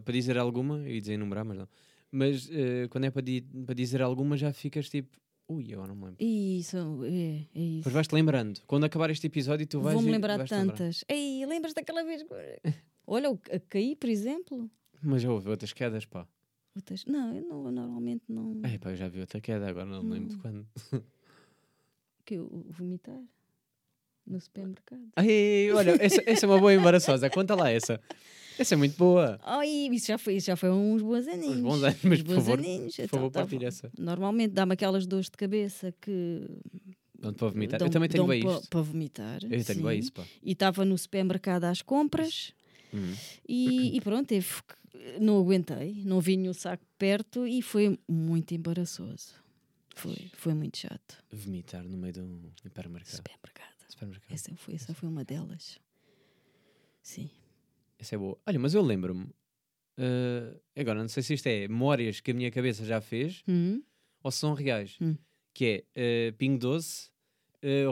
[0.00, 1.68] para dizer alguma, eu ia dizer enumerar, mas não.
[2.10, 5.16] Mas eh, quando é para, di- dizer alguma já ficas tipo,
[5.48, 6.16] ui, eu não me lembro.
[6.24, 7.90] Isso, é, é isso.
[7.90, 8.60] Vais-te lembrando.
[8.66, 9.94] Quando acabar este episódio, tu vais.
[9.94, 10.76] Vou-me e- lembrar de vais-te lembrar.
[10.76, 11.04] tantas.
[11.08, 12.24] Ei, lembras daquela vez?
[13.06, 14.70] Olha, a caí, por exemplo.
[15.02, 16.26] Mas já houve outras quedas, pá.
[16.74, 18.60] Outras- Não, eu não, normalmente não.
[18.64, 20.42] É, pá, eu já vi outra queda, agora não me lembro de Não.
[20.42, 20.66] quando.
[22.24, 23.20] Que eu vomitar
[24.26, 25.08] no supermercado.
[25.16, 27.30] Ai, olha, essa, essa é uma boa embaraçosa.
[27.30, 27.98] Conta lá essa.
[28.58, 29.38] Essa é muito boa.
[29.42, 31.60] Ai, isso já foi, isso já foi uns bons aninhos.
[31.60, 32.96] bons anos, mas Uns por bons favor, aninhos.
[32.96, 33.90] Por Então, favor, partilha essa.
[33.98, 36.46] Normalmente dá-me aquelas dores de cabeça que.
[37.20, 37.74] Pronto, para vomitar.
[37.80, 38.68] eu dão- também tenho bem isto.
[38.68, 39.38] Para vomitar.
[39.44, 40.24] Eu tenho bem isso, pá.
[40.42, 42.52] E estava no supermercado às compras
[42.92, 43.14] Hum.
[43.48, 49.34] e, e pronto, que- não aguentei, não vinha o saco perto e foi muito embaraçoso.
[49.94, 51.22] Foi, foi muito chato.
[51.30, 53.16] Vomitar no meio de um hipermercado.
[53.16, 53.74] Supermercado.
[53.88, 54.32] Supermercado.
[54.32, 55.78] Essa foi, essa foi uma delas.
[57.02, 57.28] Sim.
[57.98, 58.38] Essa é boa.
[58.46, 59.28] Olha, mas eu lembro-me.
[59.96, 63.82] eh, agora, não sei se isto é memórias que a minha cabeça já fez Hum?
[64.22, 64.96] ou se são reais.
[65.00, 65.16] Hum.
[65.52, 67.10] Que é eh, Pingo Doce,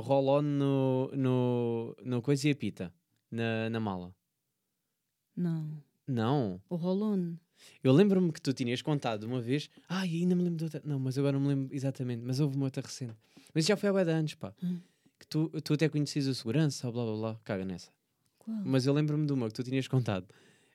[0.01, 2.95] roll-on no, no, no coisa e a pita.
[3.31, 4.15] Na, na mala.
[5.37, 5.69] Não.
[6.07, 6.61] Não.
[6.69, 7.35] O Rolon.
[7.83, 9.69] Eu lembro-me que tu tinhas contado uma vez.
[9.89, 10.83] Ai, ainda me lembro de outra.
[10.85, 12.23] Não, mas agora não me lembro exatamente.
[12.25, 13.15] Mas houve uma outra recente.
[13.55, 14.55] Mas já foi há de anos, pá.
[14.63, 14.79] Hum.
[15.19, 17.41] Que tu, tu até conheces a segurança, blá blá blá.
[17.45, 17.91] Caga nessa.
[18.39, 18.57] Qual?
[18.65, 20.27] Mas eu lembro-me de uma que tu tinhas contado.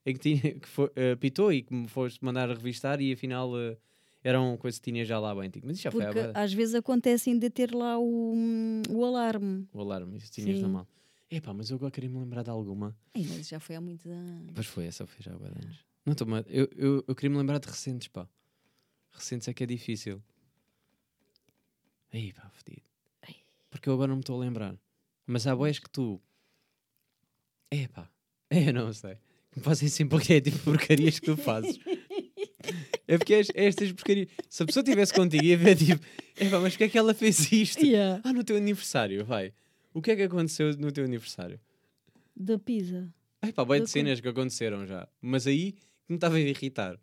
[0.05, 3.51] em que, tinha, que foi, eh, pitou e que me foste mandar revistar e afinal
[3.57, 3.77] eh,
[4.23, 5.49] eram coisas que tinha já lá bem.
[5.49, 8.33] Tipo, Mas isso já foi Porque há bué- às vezes acontece ainda ter lá o,
[8.89, 9.67] o alarme.
[9.71, 10.87] o alarme, isso tinhas na mão.
[11.31, 12.93] Epá, mas eu agora queria me lembrar de alguma.
[13.15, 14.51] Ei, mas já foi há muitos anos.
[14.53, 15.85] Pois foi, essa foi já há de anos.
[16.05, 18.27] Não estou eu, eu, eu queria me lembrar de recentes, pá.
[19.11, 20.21] Recentes é que é difícil.
[22.11, 22.85] Aí, pá, fedido.
[23.25, 23.35] Ai.
[23.69, 24.75] Porque eu agora não me estou a lembrar.
[25.25, 26.21] Mas há boés que tu.
[27.69, 28.11] É, pá.
[28.49, 29.17] É, eu não sei.
[29.55, 31.79] Me fazem sempre porque é tipo porcarias que tu fazes.
[33.07, 34.27] É porque és, estas porcarias.
[34.49, 36.05] Se a pessoa estivesse contigo ia ver tipo,
[36.35, 37.85] é pá, mas porque é que ela fez isto?
[37.85, 38.21] Yeah.
[38.23, 39.53] Ah, no teu aniversário, vai.
[39.93, 41.59] O que é que aconteceu no teu aniversário?
[42.35, 43.13] Da pizza.
[43.41, 45.07] Ai pá, Eu de cenas que aconteceram já.
[45.21, 46.97] Mas aí que me estava a irritar.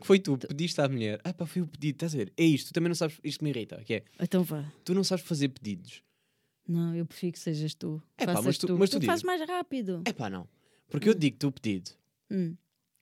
[0.00, 1.20] Que foi tu, pediste à mulher.
[1.24, 2.32] Ah pá, foi o pedido, estás a ver?
[2.36, 4.70] É isto, tu também não sabes, isto me irrita, que é, Então vá.
[4.84, 6.02] tu não sabes fazer pedidos.
[6.66, 8.02] Não, eu prefiro que sejas tu.
[8.18, 10.02] É pá, mas tu- mas tu tu fazes mais rápido.
[10.04, 10.48] É pá, não.
[10.88, 11.90] Porque eu digo-te o pedido.
[12.30, 12.56] Hum.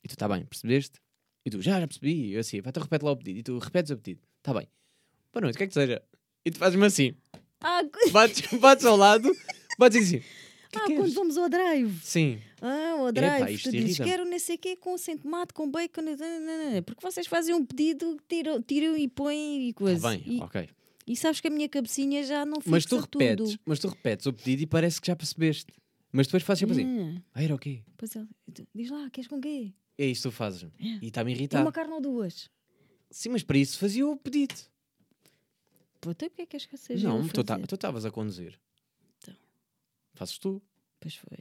[0.04, 1.00] E tu, está bem, percebeste?
[1.44, 2.12] E tu, já, já percebi.
[2.12, 3.38] E eu assim, pá, então repete lá o pedido.
[3.38, 4.20] E tu repetes o pedido.
[4.38, 4.68] Está bem.
[5.32, 6.02] Boa noite, o que é que seja?
[6.44, 7.14] E tu fazes-me assim.
[7.62, 7.82] Ah,
[8.12, 9.34] Bates, bates ao lado,
[9.78, 10.18] bates assim.
[10.70, 12.00] "Que ah queres?" quando vamos ao drive.
[12.02, 12.38] Sim.
[12.60, 13.52] Ah, o drive.
[13.54, 16.02] isto tu dizes, quero não sei o quê com sem tomate, com bacon.
[16.86, 20.08] Porque vocês fazem um pedido, tiram, tiram e põem e Tá coisa.
[20.10, 20.68] bem, e, ok.
[21.06, 23.60] e sabes que a minha cabecinha já não fixa Mas tu repetes, tudo.
[23.66, 25.66] mas tu repetes o pedido e parece que já percebeste.
[26.12, 27.16] Mas depois fazes sempre assim.
[27.16, 27.80] Ah, Ah, era o quê?
[27.96, 28.24] pois é.
[28.74, 29.72] Diz lá, queres com quê?
[29.98, 30.66] É isto que tu fazes.
[30.78, 31.62] E está-me a É irritar.
[31.62, 32.48] uma carne ou duas?
[33.10, 34.54] Sim, mas para isso fazia o pedido.
[36.10, 38.58] Então o que é que queres que seja não, a tu estavas a conduzir.
[39.18, 39.34] Então.
[40.14, 40.60] Fazes tu.
[40.98, 41.38] Pois foi.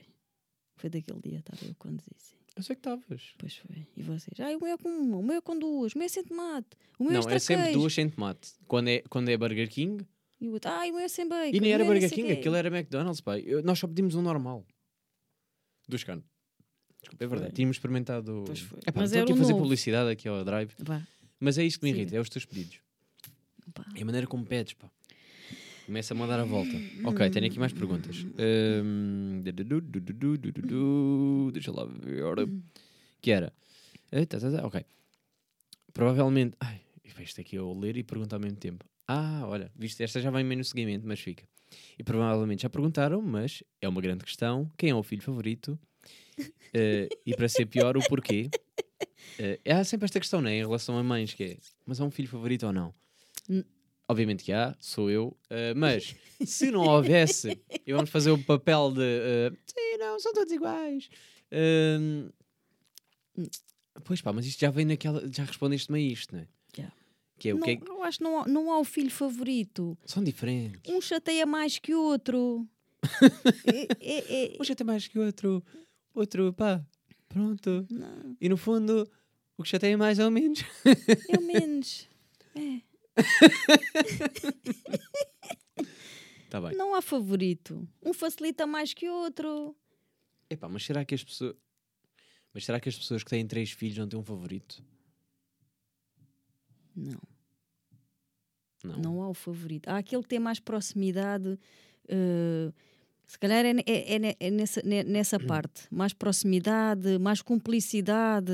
[0.76, 2.36] Foi daquele dia, estava eu quando disse.
[2.56, 3.34] Eu sei que estavas.
[3.38, 3.88] Pois foi.
[3.96, 4.40] E vocês?
[4.40, 6.24] Ah, o meu é com uma, o meu é com duas, o meu é sem
[6.24, 8.52] tomate, o meu Não, é é sempre duas sem tomate.
[8.68, 10.06] Quando é, quando é Burger King.
[10.40, 11.56] E o outro, ah, o meu é sem bacon.
[11.56, 13.44] E nem era é Burger King, quê." aquilo era McDonald's, pai.
[13.46, 14.66] Eu- nós só pedimos um normal.
[15.88, 16.26] Dos canos.
[17.00, 17.54] Desculpa, é verdade.
[17.54, 18.44] Tínhamos experimentado.
[18.46, 18.80] Pois foi.
[18.80, 19.64] Epá, Mas estou aqui a fazer novo.
[19.64, 20.72] publicidade aqui ao Drive.
[21.40, 22.80] Mas é isto que me irrita, é os teus pedidos.
[23.74, 23.86] Pá.
[23.96, 24.90] É a maneira como pedes, pá.
[25.86, 26.78] Começa a mandar a volta.
[27.04, 28.26] Ok, tenho aqui mais perguntas.
[28.84, 29.42] Hum,
[31.52, 32.22] Deixa lá ver.
[33.22, 33.54] Que era.
[34.12, 34.86] eh, tá, tá, tá, Ok.
[35.94, 36.56] Provavelmente.
[36.60, 36.82] Ai,
[37.20, 38.86] isto aqui eu ler e perguntar ao mesmo tempo.
[39.08, 41.44] Ah, olha, viste, esta já vem meio no seguimento, mas fica.
[42.00, 44.70] E provavelmente já perguntaram, mas é uma grande questão.
[44.78, 45.78] Quem é o filho favorito?
[46.74, 48.50] Eh, e para ser pior, o porquê?
[49.38, 52.12] Eh, há sempre esta questão, né, em relação a mães, que é, mas há um
[52.12, 52.94] filho favorito ou não?
[54.08, 56.14] Obviamente que há, sou eu, eh, mas
[56.46, 61.10] se não houvesse, e vamos fazer o papel de eh, sim, não, são todos iguais.
[61.52, 62.30] Hum,
[64.04, 66.48] pois pá, mas isto já vem naquela, já respondeste-me a isto, né?
[66.76, 66.92] Já.
[67.40, 69.10] Que é o não, que é Eu acho que não, há- não há o filho
[69.12, 69.98] favorito.
[70.06, 70.92] são diferentes.
[70.94, 72.68] Um chateia mais que o outro.
[73.66, 75.64] é, é, é- Um chateia mais que o outro,
[76.14, 76.84] outro, pá,
[77.30, 77.88] pronto.
[77.90, 79.10] não, E no fundo,
[79.58, 80.60] o que chateia mais é o menos.
[81.30, 82.08] é o menos.
[82.54, 82.82] É.
[86.50, 86.76] Tá bem.
[86.76, 87.88] Não há favorito.
[88.04, 89.74] Um facilita mais que o outro.
[90.50, 91.56] Epá, mas será que as pessoas.
[92.54, 94.84] Mas será que as pessoas que têm três filhos não têm um favorito?
[96.94, 97.20] Não.
[98.84, 98.98] Não.
[98.98, 99.88] Não há o favorito.
[99.88, 101.58] Há aquele que tem mais proximidade.
[102.10, 102.74] eh,
[103.26, 105.48] se calhar é, é- é é nessa, ne- nessa Hum.
[105.48, 105.84] parte.
[105.90, 108.52] Mais proximidade, mais cumplicidade.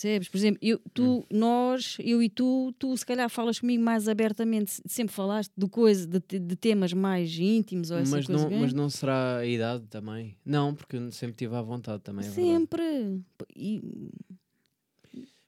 [0.00, 0.28] Percebes?
[0.28, 0.90] Por exemplo, eu, Hum.
[0.94, 4.70] tu, nós, eu e tu, tu se calhar falas comigo mais abertamente.
[4.70, 8.42] se- Sempre falaste de coisas, de, de temas mais íntimos ou essa Mas coisa.
[8.44, 8.60] não, bem?
[8.60, 10.36] mas não será a idade também?
[10.44, 12.24] Não, porque eu sempre tive à vontade também.
[12.26, 12.30] É.
[12.30, 13.20] Sempre.
[13.56, 13.82] E,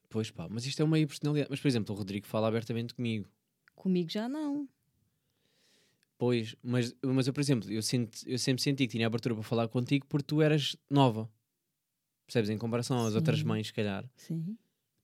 [0.09, 1.49] Pois pá, mas isto é uma personalidade.
[1.49, 3.29] Mas por exemplo, o Rodrigo fala abertamente comigo.
[3.77, 4.69] comigo já não.
[6.19, 9.45] Pois, mas, mas eu, por exemplo, eu, sinto, eu sempre senti que tinha abertura para
[9.45, 11.31] falar contigo porque tu eras nova.
[12.31, 12.49] Percebes?
[12.51, 13.45] Em comparação às outras Sim.
[13.45, 14.57] mães, se calhar, Sim,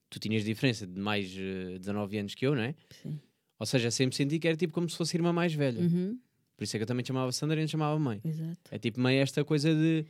[0.09, 2.73] tu tinhas diferença de mais eh, 19 anos que eu, não é?
[2.89, 3.19] sim.
[3.59, 5.81] Ou seja, sempre senti que era tipo como se fosse irmã mais velha.
[5.81, 6.17] Uhum,
[6.55, 8.21] Por isso é que eu também te chamava Sandra e não chamava mãe.
[8.23, 8.61] exato.
[8.71, 10.05] É tipo meio esta coisa de.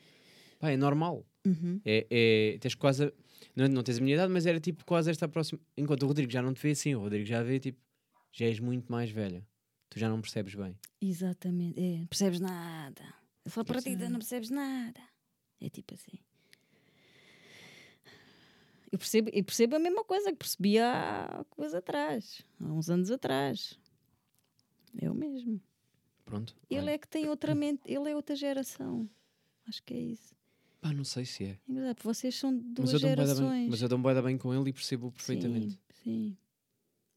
[0.60, 1.26] Pá, é normal.
[1.46, 1.80] Uhum.
[1.86, 3.06] É, é, tens quase.
[3.06, 3.12] a-
[3.56, 5.60] não, não tens a minha idade, mas era tipo quase esta próxima.
[5.78, 7.80] Enquanto o Rodrigo já não te vê assim, o Rodrigo já vê tipo.
[8.34, 9.44] Já és muito mais velha.
[9.90, 10.76] Tu já não percebes bem.
[11.02, 11.80] Exatamente.
[11.80, 13.02] É, não percebes nada.
[13.46, 15.00] É só Percebes partida, não percebes nada.
[15.62, 16.20] É tipo assim.
[18.98, 23.12] Eu percebo, eu percebo a mesma coisa que percebi há coisa atrás, há uns anos
[23.12, 23.80] atrás.
[25.00, 25.62] Eu mesmo.
[26.26, 26.56] Pronto.
[26.68, 29.08] Ele é que tem outra mente, ele é outra geração.
[29.68, 30.36] Acho que é isso.
[30.82, 31.60] Pá, não sei se é.
[32.04, 33.70] Vocês são duas Mas da bem, gerações.
[33.70, 35.74] mas eu dou-me bué da bem com ele e percebo perfeitamente.
[35.74, 36.38] Sim, sim.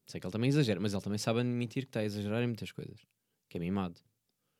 [0.05, 2.47] Sei que ele também exagera, mas ele também sabe admitir que está a exagerar em
[2.47, 2.99] muitas coisas.
[3.49, 3.99] Que é mimado.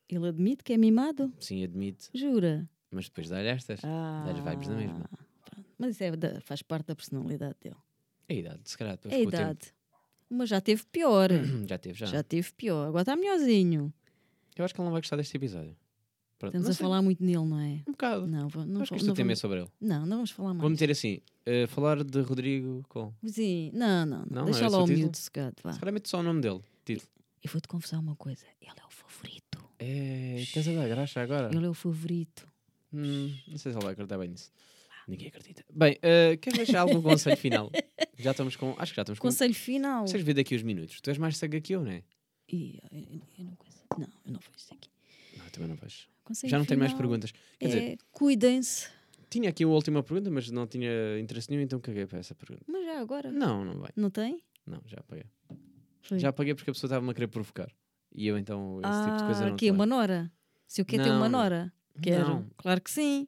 [0.08, 1.32] Ele admite que é mimado?
[1.38, 2.10] Sim, admite.
[2.12, 2.68] Jura?
[2.90, 3.80] Mas depois dá-lhe estas.
[3.80, 5.10] Dá-lhe vibes na mesma.
[5.82, 7.76] Mas isso é da- faz parte da personalidade dele.
[8.28, 8.94] É a idade, se calhar.
[8.94, 9.28] É a o tempo.
[9.28, 9.74] idade.
[10.30, 11.28] Mas já teve pior.
[11.68, 12.06] Já teve, já.
[12.06, 12.22] já.
[12.22, 12.86] teve pior.
[12.88, 13.92] Agora está melhorzinho.
[14.56, 15.76] Eu acho que ele não vai gostar deste episódio.
[16.38, 17.82] Pronto, Estamos não a sei, falar muito nele, não é?
[17.86, 18.26] Um bocado.
[18.26, 19.68] Não, não, acho que este tema é vamos, sobre ele.
[19.80, 20.60] não, não vamos falar mais.
[20.60, 23.12] Vou meter assim: eh, falar de Rodrigo com.
[23.26, 24.26] Sim, não, não, não.
[24.30, 25.54] Não, Deixa é lá o miúdo secado.
[25.72, 26.60] Se calhar mete só o nome dele.
[26.84, 27.08] Título.
[27.44, 28.44] Eu vou-te confessar uma coisa.
[28.60, 29.58] Ele é o favorito.
[29.78, 31.50] É, estás a dar graxa agora?
[31.54, 32.48] Ele é o favorito.
[32.92, 34.50] Hum, não sei se ele vai acreditar bem nisso.
[35.08, 35.64] Ninguém acredita.
[35.72, 37.70] Bem, eh, queres deixar algum conselho final?
[38.18, 38.74] Já estamos com.
[38.78, 39.28] Acho que já estamos com.
[39.28, 40.02] Conselho final.
[40.02, 41.00] Consegues ver daqui os minutos?
[41.00, 42.02] Tu és mais cega que eu, não é?
[42.48, 43.78] Ih, eu, eu- eu não conheço.
[43.98, 44.90] Não, eu não vejo isso aqui.
[45.36, 46.08] Não, eu também não vejo.
[46.24, 47.32] Conselho Já não tenho mais perguntas.
[47.58, 48.88] Quer dizer, É, cuidem-se.
[49.28, 52.64] tinha aqui uma última pergunta, mas não tinha interesse nenhum, então caguei para essa pergunta.
[52.68, 53.30] Mas já agora.
[53.32, 53.90] Não, não vai.
[53.96, 54.42] Não tem?
[54.66, 55.24] Não, já apaguei.
[56.02, 56.18] Foi.
[56.18, 57.70] Já apaguei porque a pessoa estava-me a querer provocar.
[58.14, 59.56] E eu então, esse tipo de coisa ah, não.
[59.56, 60.30] que é uma nora?
[60.66, 61.72] Se eu quero ter uma nora?
[62.00, 62.28] Quero.
[62.28, 62.46] Não.
[62.56, 63.26] Claro que sim.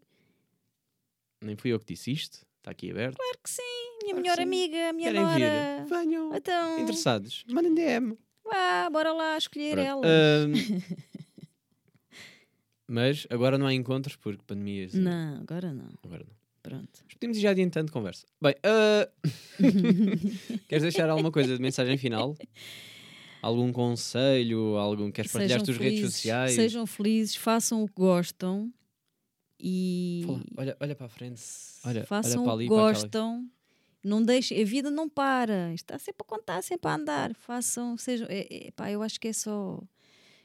[1.45, 2.39] Nem fui eu que disse isto.
[2.59, 3.17] Está aqui aberto.
[3.17, 3.63] Claro que sim.
[4.03, 5.85] Minha Claro melhor amiga, minha Querem nora.
[5.85, 5.89] vir?
[5.89, 6.35] Venham.
[6.35, 7.45] Então, Interessados?
[7.51, 8.19] Mandem DM.
[8.45, 9.87] vá, bora lá escolher Pronto.
[9.87, 10.07] ela.
[10.07, 10.53] Ahm,
[12.89, 14.87] mas agora não há encontros porque pandemia.
[14.87, 15.91] assim, Não, agora não.
[16.03, 16.35] Agora não.
[16.63, 17.01] Pronto.
[17.05, 18.27] Mas podemos ir já adiantando conversa.
[18.41, 19.09] Bem, ah,
[20.69, 22.35] queres deixar alguma coisa de mensagem final?
[23.43, 24.77] Algum conselho?
[24.79, 26.53] Algum queres partilhar as tuas redes sociais?
[26.55, 28.73] Sejam felizes, façam o que gostam
[29.67, 31.43] e Fala, olha, olha para a frente.
[31.87, 32.65] Olha, façam olha para ali.
[32.65, 33.51] que para gostam.
[34.05, 37.35] Não deixem, a vida não para, está sempre a contar, sempre a andar.
[37.35, 39.83] Façam, sejam, é, é, pá, eu acho que é só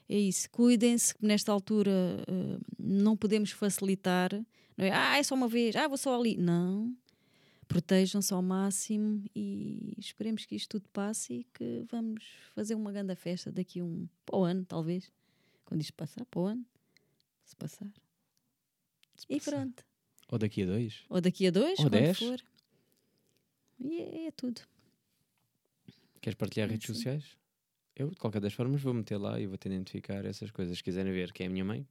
[0.08, 0.48] é isso.
[0.50, 4.32] Cuidem-se que nesta altura eh, não podemos facilitar.
[4.74, 6.38] Não é, ah, é só uma vez, ah, vou só ali.
[6.38, 6.96] Não.
[7.68, 13.14] Protejam-se ao máximo e esperemos que isto tudo passe e que vamos fazer uma grande
[13.14, 15.12] festa daqui a um para o ano, talvez.
[15.66, 16.64] Quando isto passar, para o ano.
[17.44, 17.92] Se passar.
[19.28, 19.50] E passar.
[19.52, 19.84] pronto.
[20.28, 21.04] Ou daqui a dois?
[21.08, 22.18] Ou daqui a dois, Ou quando dez.
[22.18, 22.40] for.
[23.80, 24.60] E é, é tudo.
[26.20, 26.94] Queres partilhar É redes assim.
[26.94, 27.24] sociais?
[27.96, 30.76] Eu, de qualquer das formas, vou meter lá e vou de identificar essas coisas.
[30.78, 31.86] Se quiserem ver quem é a minha mãe,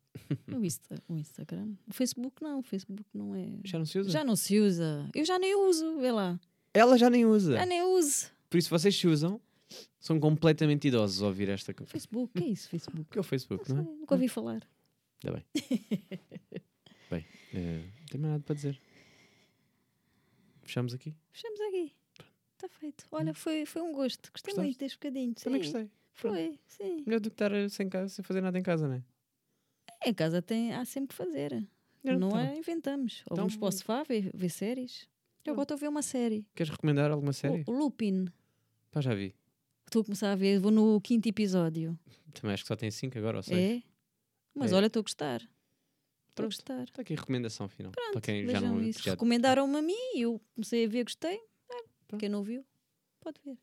[0.47, 1.73] O, Insta, o Instagram.
[1.87, 2.59] O Facebook não.
[2.59, 3.47] O Facebook não é.
[3.63, 4.09] já não se usa.
[4.09, 5.09] Já não se usa.
[5.13, 6.39] Eu já nem uso, vê lá.
[6.73, 7.55] Ela já nem usa.
[7.57, 8.27] Já nem uso.
[8.49, 9.39] Por isso, vocês se usam,
[9.99, 11.91] são completamente idosos a ouvir esta coisa.
[11.91, 13.05] Facebook, que é isso, Facebook?
[13.11, 13.95] Que é o Facebook, Não não é?
[13.97, 14.63] nunca ouvi falar.
[15.23, 15.45] Ainda bem.
[17.09, 18.79] bem, eh, não tenho mais nada para dizer.
[20.63, 21.15] Fechamos aqui?
[21.31, 21.93] Fechamos aqui.
[22.55, 23.05] Está feito.
[23.11, 24.31] Olha, foi, foi um gosto.
[24.31, 24.59] Gostei Gostaste?
[24.61, 25.33] muito deste bocadinho.
[25.35, 25.91] Também Sim, gostei.
[26.13, 27.03] Foi, sim.
[27.05, 29.03] Melhor do que estar eh, sem, casa, sem fazer nada em casa, não é?
[30.05, 31.65] Em casa tem, há sempre que fazer.
[32.03, 32.57] Não, não tá é?
[32.57, 33.21] Inventamos.
[33.29, 35.07] Ou Então- vamos para o sofá ver, ver séries.
[35.45, 36.45] Eu agora estou a ver uma série.
[36.53, 37.63] Queres recomendar alguma série?
[37.65, 38.25] O, Lupin.
[38.91, 39.33] Pá, já vi.
[39.85, 40.59] Estou a começar a ver.
[40.59, 41.97] Vou no quinto episódio.
[42.33, 43.57] Também acho que só tem 5 agora ou 6.
[43.57, 43.83] É?
[44.53, 44.75] Mas É.
[44.75, 45.41] olha, estou a gostar.
[46.29, 46.55] Estou a Pronto.
[46.55, 46.83] gostar.
[46.83, 47.91] Está aqui a recomendação final.
[47.91, 49.01] para quem já não isso.
[49.03, 51.35] já- Recomendaram-me a mim e eu comecei a ver, gostei.
[51.71, 52.19] Ah, Pronto.
[52.21, 52.65] Quem não viu,
[53.19, 53.57] pode ver.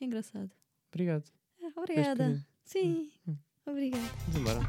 [0.00, 0.50] É engraçado.
[0.92, 1.24] Obrigado.
[1.62, 2.44] Ah, obrigada.
[2.64, 3.10] Sim,
[3.66, 4.02] obrigada.
[4.28, 4.60] Vamos embora.